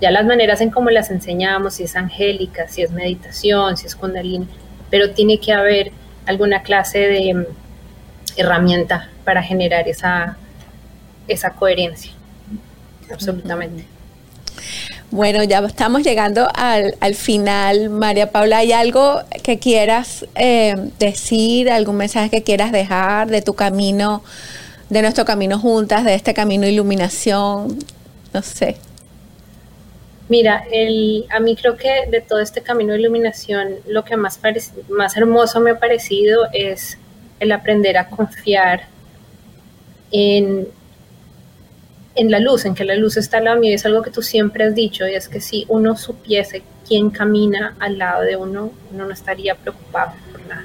Ya 0.00 0.10
las 0.10 0.24
maneras 0.24 0.60
en 0.60 0.70
cómo 0.70 0.90
las 0.90 1.10
enseñamos, 1.10 1.74
si 1.74 1.84
es 1.84 1.96
angélica, 1.96 2.68
si 2.68 2.82
es 2.82 2.92
meditación, 2.92 3.76
si 3.76 3.86
es 3.86 3.96
kundalini, 3.96 4.46
pero 4.88 5.10
tiene 5.10 5.38
que 5.38 5.52
haber 5.52 5.90
alguna 6.26 6.62
clase 6.62 7.00
de 7.00 7.34
mm, 7.34 7.44
herramienta 8.36 9.10
para 9.24 9.42
generar 9.42 9.88
esa, 9.88 10.36
esa 11.26 11.50
coherencia. 11.50 12.12
Absolutamente. 13.12 13.84
Bueno, 15.12 15.42
ya 15.42 15.58
estamos 15.58 16.04
llegando 16.04 16.48
al, 16.54 17.14
final. 17.16 17.90
María 17.90 18.30
Paula, 18.30 18.58
¿hay 18.58 18.70
algo 18.70 19.20
que 19.42 19.58
quieras 19.58 20.24
eh, 20.36 20.76
decir, 21.00 21.68
algún 21.68 21.96
mensaje 21.96 22.30
que 22.30 22.44
quieras 22.44 22.70
dejar 22.70 23.28
de 23.28 23.42
tu 23.42 23.54
camino, 23.54 24.22
de 24.88 25.02
nuestro 25.02 25.24
camino 25.24 25.58
juntas, 25.58 26.04
de 26.04 26.14
este 26.14 26.32
camino 26.32 26.62
de 26.62 26.72
iluminación? 26.72 27.76
No 28.32 28.42
sé. 28.42 28.76
Mira, 30.28 30.62
el, 30.70 31.26
a 31.30 31.40
mí 31.40 31.56
creo 31.56 31.76
que 31.76 32.06
de 32.08 32.20
todo 32.20 32.38
este 32.38 32.60
camino 32.60 32.92
de 32.92 33.00
iluminación, 33.00 33.78
lo 33.88 34.04
que 34.04 34.16
más, 34.16 34.38
más 34.90 35.16
hermoso 35.16 35.58
me 35.58 35.72
ha 35.72 35.80
parecido 35.80 36.46
es 36.52 36.98
el 37.40 37.50
aprender 37.50 37.98
a 37.98 38.08
confiar 38.08 38.82
en, 40.12 40.68
en 42.14 42.30
la 42.30 42.40
luz, 42.40 42.64
en 42.64 42.74
que 42.74 42.84
la 42.84 42.94
luz 42.94 43.16
está 43.16 43.38
al 43.38 43.44
lado 43.44 43.60
mío. 43.60 43.74
Es 43.74 43.86
algo 43.86 44.02
que 44.02 44.10
tú 44.10 44.22
siempre 44.22 44.64
has 44.64 44.74
dicho, 44.74 45.06
y 45.06 45.14
es 45.14 45.28
que 45.28 45.40
si 45.40 45.64
uno 45.68 45.96
supiese 45.96 46.62
quién 46.86 47.10
camina 47.10 47.76
al 47.78 47.98
lado 47.98 48.22
de 48.22 48.36
uno, 48.36 48.72
uno 48.92 49.06
no 49.06 49.12
estaría 49.12 49.54
preocupado 49.54 50.12
por 50.32 50.46
nada. 50.46 50.64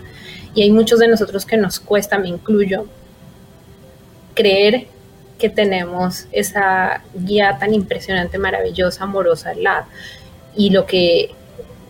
Y 0.53 0.63
hay 0.63 0.71
muchos 0.71 0.99
de 0.99 1.07
nosotros 1.07 1.45
que 1.45 1.57
nos 1.57 1.79
cuesta, 1.79 2.17
me 2.17 2.29
incluyo, 2.29 2.87
creer 4.33 4.87
que 5.37 5.49
tenemos 5.49 6.27
esa 6.31 7.03
guía 7.13 7.57
tan 7.59 7.73
impresionante, 7.73 8.37
maravillosa, 8.37 9.03
amorosa 9.03 9.51
al 9.51 9.63
lado. 9.63 9.85
Y 10.55 10.69
lo 10.69 10.85
que 10.85 11.31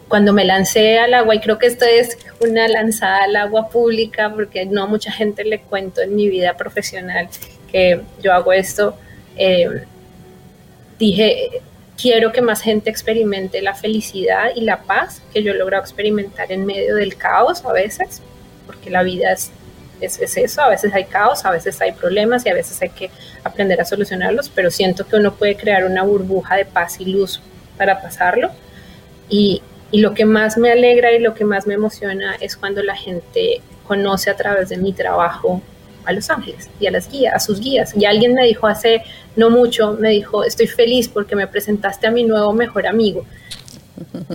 cuando 0.08 0.34
me 0.34 0.46
lancé 0.46 1.00
al 1.00 1.14
agua, 1.14 1.36
y 1.36 1.40
creo 1.40 1.58
que 1.58 1.68
esto 1.68 1.86
es 1.86 2.18
una 2.40 2.68
lanzada 2.68 3.24
al 3.24 3.36
agua 3.36 3.70
pública, 3.70 4.32
porque 4.34 4.66
no 4.66 4.84
a 4.84 4.88
mucha 4.88 5.12
gente 5.12 5.44
le 5.44 5.60
cuento 5.62 6.02
en 6.02 6.16
mi 6.16 6.28
vida 6.28 6.56
profesional 6.56 7.28
que 7.72 8.02
yo 8.22 8.34
hago 8.34 8.54
esto, 8.54 8.98
eh, 9.36 9.84
dije, 11.00 11.62
quiero 12.00 12.32
que 12.32 12.42
más 12.42 12.62
gente 12.62 12.90
experimente 12.90 13.62
la 13.62 13.74
felicidad 13.74 14.50
y 14.56 14.62
la 14.62 14.84
paz 14.84 15.22
que 15.34 15.44
yo 15.44 15.52
he 15.52 15.56
logrado 15.56 15.84
experimentar 15.84 16.52
en 16.52 16.66
medio 16.66 16.96
del 16.96 17.16
caos 17.16 17.64
a 17.66 17.74
veces, 17.74 18.22
porque 18.66 18.90
la 18.90 19.04
vida 19.04 19.32
es 19.32 19.52
es, 20.02 20.38
eso, 20.38 20.62
a 20.62 20.70
veces 20.70 20.94
hay 20.94 21.06
caos, 21.06 21.46
a 21.46 21.52
veces 21.52 21.80
hay 21.82 21.92
problemas 21.92 22.46
y 22.46 22.50
a 22.50 22.54
veces 22.54 22.82
hay 22.82 22.90
que 22.90 23.10
aprender 23.44 23.80
a 23.82 23.86
solucionarlos, 23.86 24.50
pero 24.50 24.72
siento 24.72 25.06
que 25.08 25.16
uno 25.16 25.34
puede 25.34 25.56
crear 25.56 25.86
una 25.86 26.04
burbuja 26.04 26.56
de 26.56 26.66
paz 26.66 27.00
y 27.00 27.06
luz 27.06 27.42
para 27.78 28.02
pasarlo. 28.02 28.52
Y, 29.30 29.62
y 29.92 30.02
lo 30.02 30.14
que 30.14 30.26
más 30.26 30.58
me 30.58 30.72
alegra 30.72 31.12
y 31.12 31.20
lo 31.20 31.34
que 31.34 31.46
más 31.46 31.68
me 31.68 31.76
emociona 31.76 32.36
es 32.40 32.56
cuando 32.56 32.84
la 32.84 32.96
gente 32.96 33.62
conoce 33.88 34.30
a 34.30 34.36
través 34.36 34.70
de 34.70 34.78
mi 34.78 34.94
trabajo 34.94 35.62
a 36.06 36.12
los 36.12 36.30
ángeles 36.30 36.70
y 36.80 36.88
a 36.88 36.92
las 36.92 37.10
guías, 37.10 37.34
a 37.36 37.40
sus 37.40 37.60
guías. 37.60 37.96
Y 37.96 38.06
alguien 38.06 38.34
me 38.34 38.46
dijo 38.46 38.68
hace 38.68 39.04
no 39.36 39.50
mucho, 39.50 39.94
me 39.94 40.10
dijo, 40.10 40.44
estoy 40.44 40.68
feliz 40.68 41.08
porque 41.08 41.36
me 41.36 41.48
presentaste 41.48 42.08
a 42.08 42.12
mi 42.12 42.24
nuevo 42.24 42.54
mejor 42.54 42.88
amigo. 42.88 43.26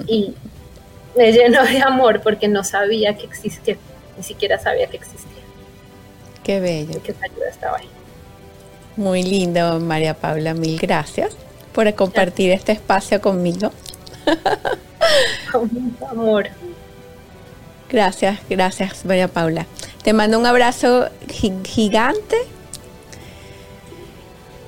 Y 0.06 0.34
me 1.16 1.32
llenó 1.32 1.64
de 1.64 1.78
amor 1.82 2.20
porque 2.22 2.48
no 2.48 2.64
sabía 2.64 3.16
que 3.16 3.26
existía, 3.26 3.76
ni 4.16 4.22
siquiera 4.22 4.58
sabía 4.58 4.86
que 4.86 4.96
existía. 4.96 5.30
Qué 6.42 6.60
bello. 6.60 7.02
que 7.02 7.14
ayuda 7.20 7.48
estaba 7.50 7.78
ahí. 7.78 7.88
Muy 8.96 9.22
lindo, 9.22 9.78
María 9.80 10.14
Paula. 10.14 10.54
Mil 10.54 10.78
gracias 10.78 11.36
por 11.72 11.92
compartir 11.94 12.50
este 12.50 12.72
espacio 12.72 13.20
conmigo. 13.20 13.70
Con 15.52 15.68
mucho 15.72 16.08
amor. 16.08 16.48
Gracias, 17.90 18.38
gracias, 18.48 19.04
María 19.04 19.28
Paula. 19.28 19.66
Te 20.02 20.12
mando 20.12 20.38
un 20.38 20.46
abrazo 20.46 21.08
gigante 21.64 22.36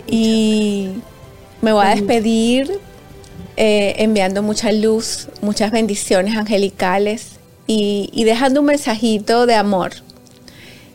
y 0.07 0.91
me 1.61 1.73
voy 1.73 1.87
a 1.87 1.91
despedir 1.91 2.81
eh, 3.57 3.95
enviando 3.99 4.43
mucha 4.43 4.73
luz, 4.73 5.29
muchas 5.41 5.71
bendiciones 5.71 6.37
angelicales 6.37 7.39
y, 7.67 8.11
y 8.13 8.25
dejando 8.25 8.61
un 8.61 8.67
mensajito 8.67 9.47
de 9.47 9.55
amor 9.55 9.93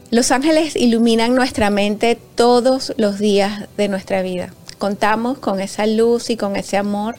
los 0.10 0.32
ángeles 0.32 0.78
iluminan 0.78 1.36
nuestra 1.36 1.70
mente 1.70 2.18
todos 2.36 2.94
los 2.96 3.20
días 3.20 3.68
de 3.76 3.90
nuestra 3.90 4.22
vida. 4.22 4.54
Contamos 4.78 5.38
con 5.40 5.60
esa 5.60 5.86
luz 5.86 6.30
y 6.30 6.38
con 6.38 6.56
ese 6.56 6.78
amor 6.78 7.18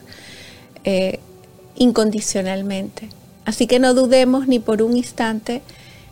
eh, 0.85 1.21
incondicionalmente. 1.77 3.11
Así 3.49 3.67
que 3.67 3.79
no 3.79 3.95
dudemos 3.95 4.47
ni 4.47 4.59
por 4.59 4.83
un 4.83 4.95
instante, 4.95 5.63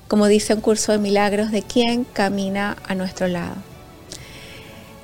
como 0.08 0.26
dice 0.26 0.54
un 0.54 0.62
curso 0.62 0.92
de 0.92 0.96
milagros, 0.96 1.50
de 1.50 1.60
quién 1.60 2.04
camina 2.04 2.78
a 2.88 2.94
nuestro 2.94 3.28
lado. 3.28 3.56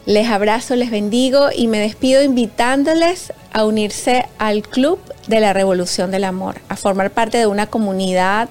Les 0.06 0.28
abrazo, 0.28 0.74
les 0.74 0.90
bendigo 0.90 1.50
y 1.54 1.66
me 1.66 1.78
despido 1.78 2.22
invitándoles 2.22 3.34
a 3.52 3.66
unirse 3.66 4.24
al 4.38 4.62
Club 4.62 4.98
de 5.26 5.40
la 5.40 5.52
Revolución 5.52 6.10
del 6.10 6.24
Amor, 6.24 6.56
a 6.70 6.76
formar 6.76 7.10
parte 7.10 7.36
de 7.36 7.46
una 7.46 7.66
comunidad 7.66 8.48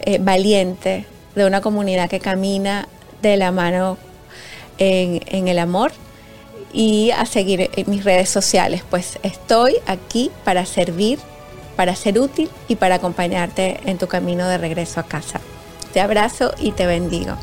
eh, 0.00 0.18
valiente, 0.20 1.06
de 1.36 1.46
una 1.46 1.60
comunidad 1.60 2.10
que 2.10 2.18
camina 2.18 2.88
de 3.22 3.36
la 3.36 3.52
mano 3.52 3.98
en, 4.78 5.46
el 5.46 5.60
amor 5.60 5.92
y 6.72 7.12
a 7.12 7.24
seguir 7.24 7.70
mis 7.86 8.02
redes 8.02 8.30
sociales, 8.30 8.82
pues 8.90 9.20
estoy 9.22 9.76
aquí 9.86 10.32
para 10.42 10.66
servir, 10.66 11.20
para 11.76 11.94
ser 11.94 12.18
útil 12.18 12.50
y 12.68 12.76
para 12.76 12.96
acompañarte 12.96 13.80
en 13.86 13.98
tu 13.98 14.06
camino 14.06 14.46
de 14.48 14.58
regreso 14.58 15.00
a 15.00 15.04
casa. 15.04 15.40
Te 15.92 16.00
abrazo 16.00 16.54
y 16.58 16.72
te 16.72 16.86
bendigo. 16.86 17.36